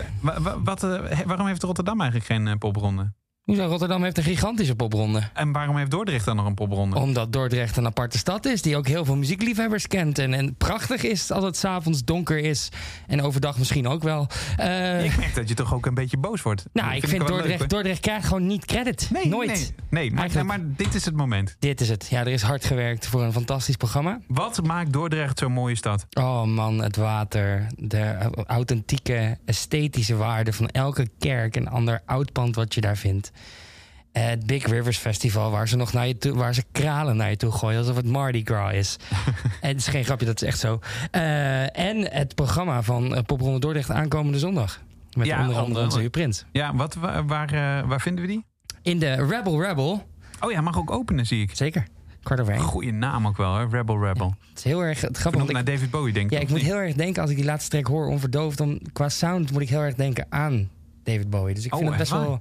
wat, 0.65 0.83
eh, 0.83 1.21
waarom 1.27 1.47
heeft 1.47 1.63
Rotterdam 1.63 2.01
eigenlijk 2.01 2.31
geen 2.31 2.59
popronde? 2.59 3.13
Hoezo? 3.45 3.65
Rotterdam 3.67 4.03
heeft 4.03 4.17
een 4.19 4.23
gigantische 4.25 4.75
popronde. 4.75 5.21
En 5.35 5.53
waarom 5.53 5.77
heeft 5.77 5.91
Dordrecht 5.91 6.25
dan 6.25 6.37
nog 6.37 6.47
een 6.47 6.55
popronde? 6.55 6.97
Omdat 6.99 7.33
Dordrecht 7.33 7.77
een 7.77 7.87
aparte 7.87 8.19
stad 8.19 8.45
is 8.47 8.63
die 8.63 8.77
ook 8.77 8.87
heel 8.87 9.05
veel 9.05 9.17
muziekliefhebbers 9.17 9.87
kent. 9.87 10.19
En, 10.19 10.35
en 10.35 10.55
prachtig 10.55 11.03
is 11.03 11.31
als 11.31 11.45
het 11.45 11.57
s'avonds 11.57 12.05
donker 12.05 12.39
is. 12.39 12.69
En 13.07 13.23
overdag 13.23 13.59
misschien 13.59 13.89
ook 13.89 14.03
wel. 14.03 14.27
Eh, 14.57 15.05
Ik 15.05 15.17
merk 15.17 15.35
dat 15.35 15.49
je 15.49 15.55
toch 15.55 15.75
ook 15.75 15.87
een 15.87 15.95
beetje 15.95 16.17
boos 16.17 16.43
wordt. 16.43 16.65
nou, 16.73 16.87
Dat 16.95 17.03
ik 17.03 17.09
vind 17.09 17.27
Dordrecht. 17.27 17.69
Dordrecht 17.71 18.01
krijgt 18.01 18.27
gewoon 18.27 18.47
niet 18.47 18.65
credit. 18.65 19.09
Nee, 19.13 19.27
Nooit. 19.29 19.49
Nee, 19.49 19.73
nee 19.91 20.11
maar, 20.11 20.19
Eigenlijk- 20.21 20.49
maar 20.49 20.61
dit 20.77 20.95
is 20.95 21.05
het 21.05 21.17
moment. 21.17 21.57
Dit 21.59 21.81
is 21.81 21.89
het. 21.89 22.07
Ja, 22.11 22.21
er 22.21 22.27
is 22.27 22.43
hard 22.43 22.65
gewerkt 22.65 23.07
voor 23.07 23.23
een 23.23 23.33
fantastisch 23.33 23.77
programma. 23.77 24.21
Wat 24.27 24.63
maakt 24.67 24.93
Dordrecht 24.93 25.39
zo'n 25.39 25.53
mooie 25.53 25.77
stad? 25.77 26.07
Oh 26.13 26.45
man, 26.45 26.79
het 26.83 26.97
water. 26.97 27.67
De 27.77 28.31
authentieke 28.47 29.39
esthetische 29.45 30.17
waarde 30.17 30.53
van 30.53 30.69
elke 30.69 31.09
kerk 31.19 31.57
en 31.57 31.69
ander 31.69 32.01
oud 32.07 32.33
pand 32.33 32.55
wat 32.55 32.75
je 32.75 32.81
daar 32.81 32.97
vindt. 32.97 33.31
Het 34.13 34.47
Big 34.47 34.67
Rivers 34.67 34.97
Festival, 34.99 35.51
waar 35.51 35.69
ze 35.69 35.77
nog 35.77 35.93
naar 35.93 36.07
je 36.07 36.19
toe, 36.19 36.35
waar 36.35 36.55
ze 36.55 36.65
kralen 36.73 37.17
naar 37.17 37.31
je 37.31 37.37
toe 37.37 37.53
gooien, 37.53 37.79
alsof 37.79 37.97
het 37.97 38.07
Mardi 38.07 38.43
Gras 38.45 38.73
is. 38.73 38.97
en 39.61 39.69
het 39.73 39.77
is 39.77 39.87
geen 39.87 40.05
grapje, 40.05 40.27
dat 40.27 40.43
is 40.43 40.49
echt 40.49 40.59
zo. 40.59 40.79
Eh, 41.11 41.79
en 41.79 42.11
het 42.13 42.35
programma 42.35 42.83
van 42.83 43.15
eh, 43.15 43.23
Popronde 43.23 43.59
Dordrecht 43.61 43.91
aankomende 43.91 44.39
zondag. 44.39 44.81
Met 45.17 45.27
Ja, 45.27 45.41
onder 45.41 45.57
andere 45.57 45.85
onze 45.85 46.11
Prins. 46.11 46.45
Ja, 46.53 46.75
wat, 46.75 46.95
waar, 46.95 47.27
waar, 47.27 47.53
eh, 47.53 47.89
waar 47.89 48.01
vinden 48.01 48.25
we 48.25 48.31
die? 48.31 48.45
In 48.83 48.99
de 48.99 49.13
Rebel 49.27 49.63
Rebel. 49.63 50.07
Oh 50.41 50.51
ja, 50.51 50.61
mag 50.61 50.77
ook 50.79 50.91
openen, 50.91 51.27
zie 51.27 51.43
ik. 51.43 51.57
Zeker. 51.57 51.87
Kwart 52.23 52.41
over 52.41 52.53
één. 52.53 52.63
Goeie 52.63 52.93
naam 52.93 53.27
ook 53.27 53.37
wel, 53.37 53.55
hè? 53.57 53.67
Rebel 53.67 54.05
Rebel. 54.05 54.35
Het 54.49 54.59
is 54.59 54.65
heel 54.65 54.81
erg 54.81 55.01
het 55.01 55.17
grappig. 55.19 55.43
Ik- 55.43 55.53
naar 55.53 55.65
David 55.65 55.91
Bowie, 55.91 56.13
denk. 56.13 56.31
Ja, 56.31 56.39
ik 56.41 56.49
moet 56.49 56.57
niet? 56.59 56.67
heel 56.67 56.77
erg 56.77 56.95
denken 56.95 57.23
als 57.23 57.31
ik 57.31 57.37
die 57.37 57.45
laatste 57.45 57.71
track 57.71 57.87
hoor 57.87 58.07
onverdoofd. 58.07 58.59
Dan, 58.59 58.81
qua 58.93 59.09
sound 59.09 59.53
moet 59.53 59.63
ik 59.63 59.69
heel 59.69 59.81
erg 59.81 59.95
denken 59.95 60.27
aan 60.29 60.69
David 61.03 61.31
Bowie. 61.31 61.55
Dus 61.55 61.65
ik 61.67 61.73
Oh, 61.73 61.79
vind 61.79 61.91
het 61.91 61.99
best 61.99 62.11
waar? 62.11 62.21
wel 62.21 62.41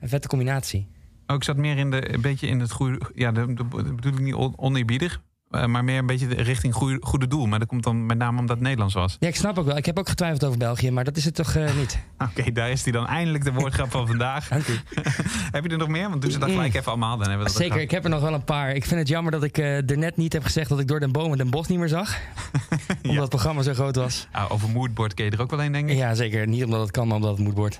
een 0.00 0.08
vette 0.08 0.28
combinatie. 0.28 0.86
Oh, 1.26 1.36
ik 1.36 1.44
zat 1.44 1.56
meer 1.56 1.78
in 1.78 1.90
de, 1.90 2.14
een 2.14 2.20
beetje 2.20 2.46
in 2.46 2.60
het 2.60 2.70
goede... 2.70 3.00
Ja, 3.14 3.32
dat 3.32 3.46
bedoel 3.56 4.12
ik 4.12 4.20
niet 4.20 4.34
on- 4.34 4.58
oneerbiedig. 4.58 5.22
Eh, 5.50 5.64
maar 5.64 5.84
meer 5.84 5.98
een 5.98 6.06
beetje 6.06 6.26
de- 6.26 6.42
richting 6.42 6.74
goede, 6.74 6.98
goede 7.00 7.26
doel. 7.26 7.46
Maar 7.46 7.58
dat 7.58 7.68
komt 7.68 7.82
dan 7.82 8.06
met 8.06 8.18
name 8.18 8.38
omdat 8.38 8.56
het 8.56 8.64
Nederlands 8.64 8.94
was. 8.94 9.16
Ja, 9.20 9.28
ik 9.28 9.36
snap 9.36 9.58
ook 9.58 9.66
wel. 9.66 9.76
Ik 9.76 9.86
heb 9.86 9.98
ook 9.98 10.08
getwijfeld 10.08 10.44
over 10.44 10.58
België, 10.58 10.90
maar 10.90 11.04
dat 11.04 11.16
is 11.16 11.24
het 11.24 11.34
toch 11.34 11.54
eh, 11.54 11.74
niet. 11.74 11.98
Oké, 12.38 12.52
daar 12.52 12.70
is 12.70 12.82
hij 12.82 12.92
dan 12.92 13.06
eindelijk 13.06 13.44
de 13.44 13.52
woordgrap 13.52 13.90
van 13.90 14.06
vandaag. 14.06 14.48
Dank 14.48 14.66
u. 14.66 14.78
Heb 15.54 15.64
je 15.64 15.70
er 15.70 15.78
nog 15.78 15.88
meer? 15.88 16.08
Want 16.08 16.22
doe 16.22 16.30
ze 16.30 16.38
dat 16.38 16.50
gelijk 16.50 16.74
even 16.74 16.86
allemaal. 16.86 17.16
Dan 17.18 17.28
hebben 17.28 17.46
we 17.46 17.52
dat 17.52 17.62
Zeker, 17.62 17.80
ik 17.80 17.90
heb 17.90 18.04
er 18.04 18.10
nog 18.10 18.20
wel 18.20 18.34
een 18.34 18.44
paar. 18.44 18.70
Ik 18.74 18.84
vind 18.84 19.00
het 19.00 19.08
jammer 19.08 19.32
dat 19.32 19.42
ik 19.42 19.58
eh, 19.58 19.90
er 19.90 19.98
net 19.98 20.16
niet 20.16 20.32
heb 20.32 20.44
gezegd 20.44 20.68
dat 20.68 20.80
ik 20.80 20.88
door 20.88 21.00
den 21.00 21.12
bomen 21.12 21.38
den 21.38 21.50
bos 21.50 21.66
niet 21.66 21.78
meer 21.78 21.88
zag. 21.88 22.16
Omdat 23.02 23.20
het 23.20 23.28
programma 23.28 23.62
zo 23.62 23.72
groot 23.74 23.96
was. 23.96 24.28
Ah, 24.32 24.52
over 24.52 24.68
moodboard 24.68 25.14
ken 25.14 25.24
je 25.24 25.30
er 25.30 25.40
ook 25.40 25.50
wel 25.50 25.62
een, 25.62 25.72
denk 25.72 25.90
ik. 25.90 25.96
Ja, 25.96 26.14
zeker. 26.14 26.48
Niet 26.48 26.64
omdat 26.64 26.80
het 26.80 26.90
kan, 26.90 27.06
maar 27.06 27.16
omdat 27.16 27.38
het 27.38 27.54
worden. 27.54 27.78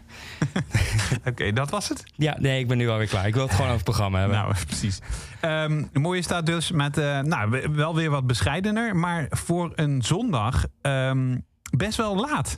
Oké, 1.24 1.52
dat 1.52 1.70
was 1.70 1.88
het. 1.88 2.04
Ja, 2.16 2.36
nee, 2.40 2.60
ik 2.60 2.68
ben 2.68 2.76
nu 2.76 2.88
alweer 2.88 3.06
klaar. 3.06 3.26
Ik 3.26 3.34
wil 3.34 3.42
het 3.42 3.50
gewoon 3.52 3.66
over 3.66 3.76
het 3.76 3.84
programma 3.84 4.18
hebben. 4.18 4.38
Nou, 4.38 4.54
precies. 4.66 4.98
Ehm 5.40 5.82
de 5.92 5.98
mooie 5.98 6.22
staat 6.22 6.46
dus 6.46 6.70
met, 6.70 6.96
nou, 6.96 7.57
wel 7.72 7.94
weer 7.94 8.10
wat 8.10 8.26
bescheidener, 8.26 8.96
maar 8.96 9.26
voor 9.30 9.72
een 9.74 10.02
zondag 10.02 10.64
ehm, 10.80 11.38
best 11.76 11.96
wel 11.96 12.16
laat. 12.16 12.56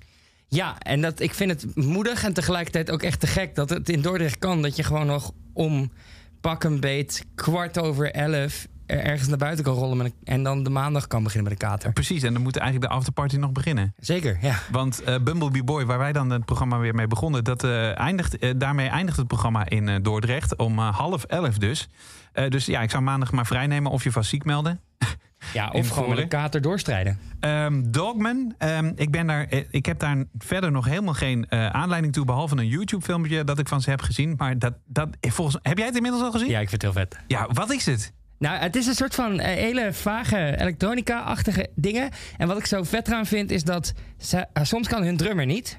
Ja, 0.48 0.78
en 0.78 1.00
dat, 1.00 1.20
ik 1.20 1.34
vind 1.34 1.50
het 1.50 1.76
moedig 1.76 2.24
en 2.24 2.32
tegelijkertijd 2.32 2.90
ook 2.90 3.02
echt 3.02 3.20
te 3.20 3.26
gek 3.26 3.54
dat 3.54 3.70
het 3.70 3.88
in 3.88 4.00
Dordrecht 4.02 4.38
kan. 4.38 4.62
Dat 4.62 4.76
je 4.76 4.82
gewoon 4.82 5.06
nog 5.06 5.32
om 5.52 5.92
pak 6.40 6.64
een 6.64 6.80
beet 6.80 7.26
kwart 7.34 7.78
over 7.78 8.12
elf 8.12 8.66
er 8.90 9.04
ergens 9.04 9.28
naar 9.28 9.38
buiten 9.38 9.64
kan 9.64 9.74
rollen. 9.74 10.00
Een- 10.00 10.14
en 10.24 10.42
dan 10.42 10.62
de 10.62 10.70
maandag 10.70 11.06
kan 11.06 11.22
beginnen 11.22 11.50
met 11.50 11.62
een 11.62 11.68
kater. 11.68 11.92
Precies, 11.92 12.22
en 12.22 12.32
dan 12.32 12.42
moet 12.42 12.56
eigenlijk 12.56 12.90
de 12.90 12.96
afterparty 12.96 13.36
nog 13.36 13.52
beginnen. 13.52 13.94
Zeker, 13.98 14.38
ja. 14.40 14.58
Want 14.70 15.02
eh, 15.02 15.14
Bumblebee 15.22 15.64
Boy, 15.64 15.84
waar 15.84 15.98
wij 15.98 16.12
dan 16.12 16.30
het 16.30 16.44
programma 16.44 16.78
weer 16.78 16.94
mee 16.94 17.06
begonnen, 17.06 17.44
dat, 17.44 17.64
eh, 17.64 17.98
eindigt, 17.98 18.38
eh, 18.38 18.50
daarmee 18.56 18.88
eindigt 18.88 19.16
het 19.16 19.26
programma 19.26 19.68
in 19.68 20.02
Dordrecht 20.02 20.56
om 20.56 20.78
half 20.78 21.24
elf 21.24 21.58
dus. 21.58 21.88
Eh, 22.32 22.48
dus 22.48 22.66
ja, 22.66 22.80
ik 22.80 22.90
zou 22.90 23.02
maandag 23.02 23.32
maar 23.32 23.46
vrijnemen 23.46 23.90
of 23.90 24.04
je 24.04 24.12
vast 24.12 24.30
ziek 24.30 24.44
melden. 24.44 24.80
Ja, 25.52 25.68
of 25.68 25.88
gewoon 25.88 26.08
met 26.08 26.18
een 26.18 26.28
kater 26.28 26.60
doorstrijden. 26.60 27.18
Ehm, 27.40 27.82
Dogman, 27.90 28.54
ehm, 28.58 28.92
ik, 28.96 29.10
ben 29.10 29.26
daar, 29.26 29.46
eh, 29.46 29.64
ik 29.70 29.86
heb 29.86 29.98
daar 29.98 30.24
verder 30.38 30.70
nog 30.72 30.84
helemaal 30.84 31.14
geen 31.14 31.46
eh, 31.48 31.66
aanleiding 31.66 32.12
toe, 32.12 32.24
behalve 32.24 32.56
een 32.56 32.66
YouTube-filmpje 32.66 33.44
dat 33.44 33.58
ik 33.58 33.68
van 33.68 33.80
ze 33.80 33.90
heb 33.90 34.02
gezien. 34.02 34.34
Maar 34.36 34.58
dat, 34.58 34.74
dat, 34.86 35.08
volgens, 35.20 35.58
heb 35.62 35.78
jij 35.78 35.86
het 35.86 35.96
inmiddels 35.96 36.22
al 36.22 36.30
gezien? 36.30 36.48
Ja, 36.48 36.60
ik 36.60 36.68
vind 36.68 36.82
het 36.82 36.92
heel 36.92 37.02
vet. 37.02 37.18
Ja, 37.26 37.48
wat 37.52 37.72
is 37.72 37.86
het? 37.86 38.12
Nou, 38.38 38.58
het 38.58 38.76
is 38.76 38.86
een 38.86 38.94
soort 38.94 39.14
van 39.14 39.40
hele 39.40 39.92
vage 39.92 40.60
elektronica-achtige 40.60 41.70
dingen. 41.74 42.10
En 42.36 42.48
wat 42.48 42.58
ik 42.58 42.66
zo 42.66 42.82
vet 42.82 43.08
eraan 43.08 43.26
vind, 43.26 43.50
is 43.50 43.64
dat 43.64 43.92
ze, 44.18 44.46
soms 44.62 44.88
kan 44.88 45.02
hun 45.02 45.16
drummer 45.16 45.46
niet. 45.46 45.78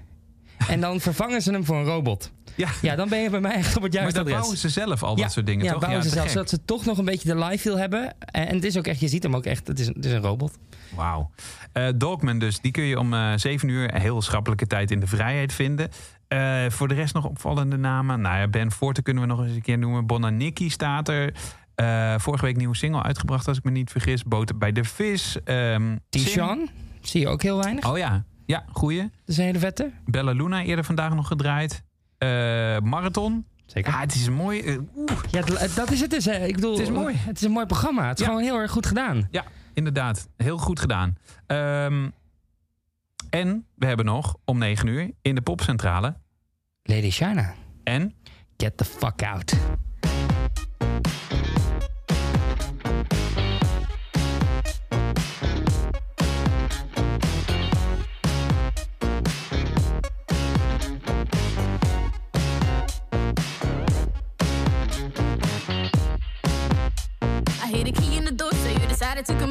En 0.68 0.82
dan 0.82 1.00
vervangen 1.10 1.42
ze 1.42 1.52
hem 1.52 1.66
voor 1.66 1.78
een 1.78 1.86
robot. 1.86 2.32
Ja, 2.56 2.68
Ja, 2.82 2.96
dan 2.96 3.10
ben 3.10 3.20
je 3.20 3.30
bij 3.30 3.40
mij 3.40 3.52
echt 3.54 3.76
op 3.78 3.82
het 3.84 3.94
maar 3.94 4.02
juiste 4.02 4.14
dat 4.18 4.22
adres. 4.28 4.40
bouwen 4.40 4.58
ze 4.58 4.70
zelf 4.70 5.04
al, 5.04 5.16
ja, 5.18 5.24
dat 5.24 5.32
soort 5.32 5.46
dingen, 5.46 5.66
ja, 5.66 5.72
toch? 5.72 5.80
bouwen 5.82 6.04
ze 6.04 6.08
te 6.10 6.14
zelf, 6.14 6.26
gek. 6.28 6.36
zodat 6.36 6.50
ze 6.50 6.66
toch 6.66 6.86
nog 6.86 6.98
een 6.98 7.06
beetje 7.06 7.28
de 7.34 7.38
live 7.46 7.58
feel 7.58 7.78
hebben. 7.78 8.14
En, 8.20 8.48
en 8.48 8.56
het 8.56 8.64
is 8.64 8.78
ook 8.78 8.88
echt, 8.88 9.00
je 9.00 9.08
ziet 9.08 9.24
hem 9.24 9.36
ook 9.36 9.46
echt, 9.46 9.68
het 9.68 9.80
is, 9.80 9.88
een- 9.88 9.94
het 9.96 10.06
is 10.06 10.12
een 10.12 10.22
robot. 10.22 10.58
Wauw. 10.96 11.30
Eh, 11.74 11.88
Dogman 11.96 12.40
dus, 12.40 12.60
die 12.60 12.72
kun 12.72 12.84
je 12.84 13.00
om 13.00 13.14
eh 13.14 13.32
7 13.36 13.68
uur, 13.70 14.00
heel 14.00 14.22
schappelijke 14.22 14.68
tijd 14.68 14.92
in 14.92 15.00
de 15.00 15.08
vrijheid 15.08 15.54
vinden. 15.54 15.90
Eh, 16.28 16.66
voor 16.70 16.88
de 16.88 16.94
rest 16.94 17.14
nog 17.14 17.26
opvallende 17.26 17.78
namen. 17.78 18.22
Nou 18.22 18.38
ja, 18.38 18.48
Ben 18.48 18.72
Forte 18.72 19.02
kunnen 19.02 19.24
we 19.24 19.30
nog 19.30 19.44
eens 19.46 19.56
een 19.56 19.62
keer 19.62 19.78
noemen. 19.78 20.06
Bonaniki 20.06 20.70
staat 20.70 21.08
er. 21.10 21.34
Vorige 22.18 22.46
week 22.46 22.58
nieuwe 22.58 22.76
single 22.76 23.04
uitgebracht, 23.04 23.48
als 23.48 23.58
ik 23.58 23.64
me 23.64 23.72
niet 23.72 23.92
vergis. 23.92 24.24
Boten 24.24 24.58
bij 24.58 24.72
de 24.72 24.84
vis. 24.84 25.38
Ehm 25.44 25.96
T-Sean, 26.10 26.70
zie 27.02 27.22
je 27.22 27.28
ook 27.28 27.42
heel 27.42 27.58
weinig. 27.58 27.90
Oh 27.90 27.98
ja, 27.98 28.24
ja, 28.46 28.66
goeie. 28.72 29.02
Dat 29.02 29.10
is 29.26 29.38
een 29.38 29.44
hele 29.44 29.60
vette. 29.60 29.92
Bella 30.06 30.32
Luna 30.32 30.64
eerder 30.64 30.86
vandaag 30.86 31.14
nog 31.14 31.28
gedraaid. 31.28 31.84
Eh, 32.22 32.28
Marathon. 32.80 33.46
Zeker. 33.66 33.92
Ja, 33.92 34.00
het 34.00 34.16
is 34.16 34.26
een 34.26 34.34
mooi. 34.34 34.78
oeh. 34.96 35.12
Ja, 35.32 35.42
dat 35.76 35.92
is 35.92 36.02
het 36.02 36.10
dus. 36.10 36.26
hè. 36.26 36.46
Ik 36.46 36.56
bedoel, 36.56 36.72
Het 36.72 36.82
is 36.82 36.90
mooi. 36.90 37.16
Het 37.18 37.36
is 37.36 37.42
een 37.44 37.52
mooi 37.52 37.66
programma. 37.66 38.08
Het 38.08 38.20
is 38.20 38.26
Ja. 38.26 38.32
gewoon 38.32 38.46
heel 38.48 38.58
erg 38.60 38.72
goed 38.72 38.86
gedaan. 38.86 39.28
Ja, 39.32 39.44
inderdaad. 39.74 40.28
Heel 40.38 40.58
goed 40.58 40.80
gedaan. 40.80 41.18
Ehm, 41.48 42.10
en 43.30 43.66
we 43.76 43.86
hebben 43.86 44.06
nog 44.06 44.36
om 44.46 44.58
9 44.58 44.88
uur 44.88 45.12
in 45.22 45.36
de 45.36 45.42
popcentrale. 45.42 46.16
Lady 46.84 47.10
Shana, 47.10 47.54
En 47.84 48.14
get 48.58 48.78
the 48.78 48.86
fuck 48.86 49.24
out. 49.24 49.54
attitude 69.22 69.51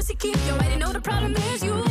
All 0.00 0.14
keep, 0.14 0.34
you 0.46 0.52
already 0.52 0.76
know 0.76 0.92
the 0.92 1.00
problem 1.00 1.36
is 1.36 1.62
you. 1.62 1.89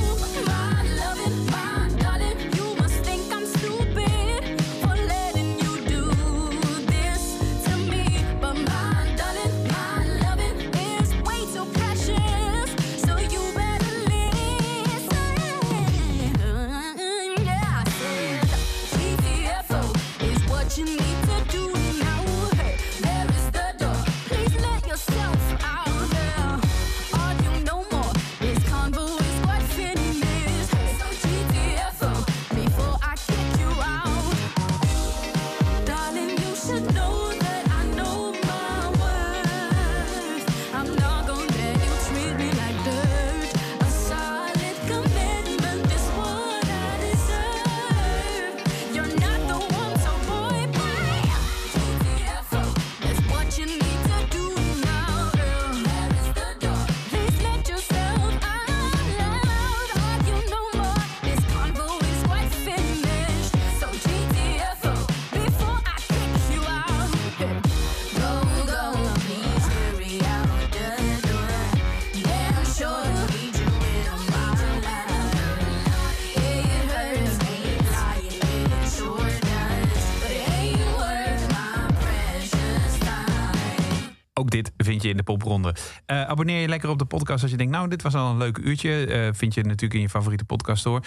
In 85.04 85.18
de 85.18 85.24
popronde. 85.24 85.76
Eh, 86.06 86.24
abonneer 86.24 86.62
je 86.62 86.68
lekker 86.68 86.90
op 86.90 87.00
de 87.00 87.06
podcast 87.06 87.42
als 87.42 87.52
je 87.52 87.58
denkt... 87.58 87.74
nou, 87.74 87.90
dit 87.90 88.02
was 88.02 88.16
al 88.16 88.32
een 88.32 88.38
leuk 88.38 88.58
uurtje. 88.58 89.06
Eh, 89.06 89.30
vind 89.34 89.54
je 89.54 89.64
natuurlijk 89.64 89.94
in 89.94 90.02
je 90.02 90.10
favoriete 90.10 90.46
podcast 90.46 90.84
hoor. 90.84 91.04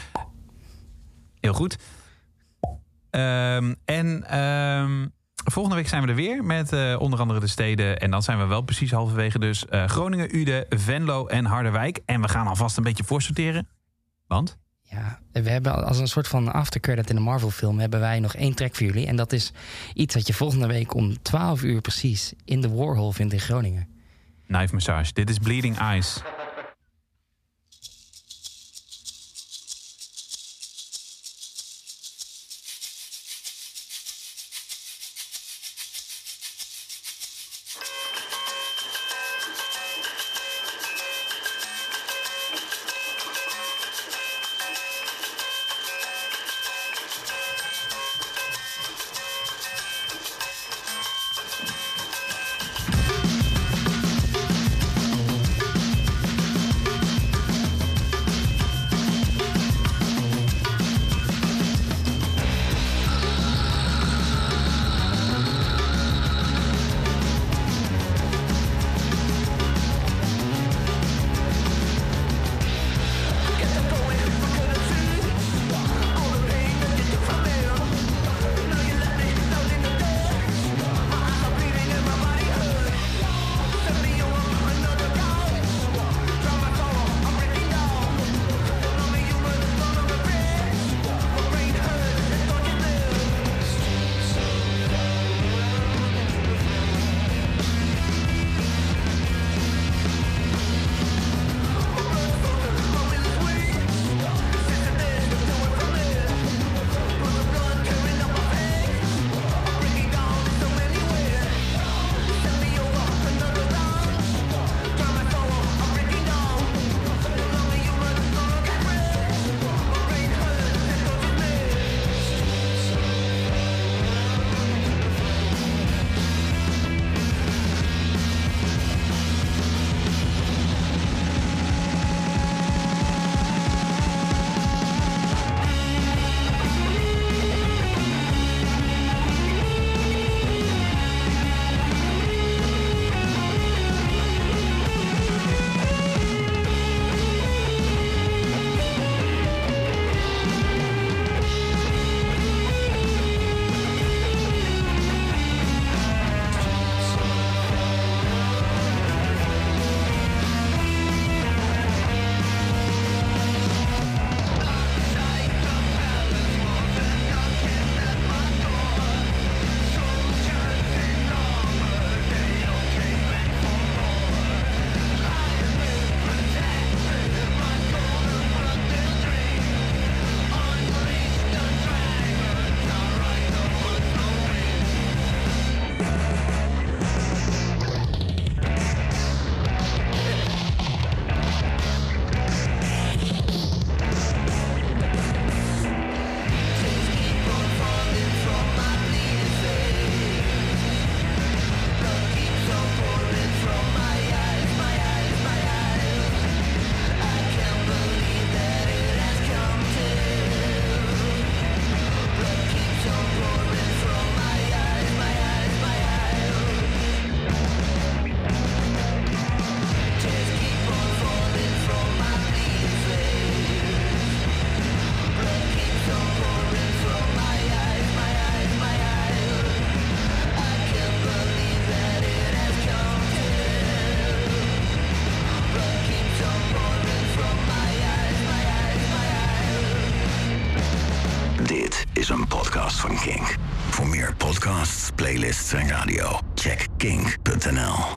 Heel 1.40 1.52
goed. 1.52 1.78
Ehm, 3.10 3.74
en 3.84 4.24
ehm, 4.28 5.06
volgende 5.34 5.76
week 5.76 5.88
zijn 5.88 6.02
we 6.02 6.08
er 6.08 6.14
weer 6.14 6.44
met 6.44 6.72
eh, 6.72 6.96
onder 6.98 7.20
andere 7.20 7.40
de 7.40 7.46
steden. 7.46 8.00
En 8.00 8.10
dan 8.10 8.22
zijn 8.22 8.38
we 8.38 8.44
wel 8.44 8.62
precies 8.62 8.90
halverwege 8.90 9.38
dus 9.38 9.64
Groningen, 9.68 10.36
Uden, 10.36 10.66
Venlo 10.68 11.26
en 11.26 11.44
Harderwijk. 11.44 12.00
En 12.04 12.20
we 12.20 12.28
gaan 12.28 12.46
alvast 12.46 12.76
een 12.76 12.82
beetje 12.82 13.04
voorsorteren. 13.04 13.68
Want? 14.26 14.58
Ja, 14.92 15.18
we 15.32 15.50
hebben 15.50 15.86
als 15.86 15.98
een 15.98 16.08
soort 16.08 16.28
van 16.28 16.52
aftercredit 16.52 17.10
in 17.10 17.16
de 17.16 17.22
Marvel-film... 17.22 17.78
hebben 17.78 18.00
wij 18.00 18.20
nog 18.20 18.34
één 18.34 18.54
track 18.54 18.74
voor 18.74 18.86
jullie. 18.86 19.06
En 19.06 19.16
dat 19.16 19.32
is 19.32 19.52
iets 19.94 20.14
dat 20.14 20.26
je 20.26 20.32
volgende 20.32 20.66
week 20.66 20.94
om 20.94 21.22
12 21.22 21.62
uur 21.62 21.80
precies... 21.80 22.32
in 22.44 22.60
de 22.60 22.68
Warhol 22.68 23.12
vindt 23.12 23.32
in 23.32 23.40
Groningen. 23.40 23.88
Knife 24.46 24.74
Massage. 24.74 25.12
Dit 25.12 25.30
is 25.30 25.38
Bleeding 25.38 25.78
Eyes. 25.78 26.22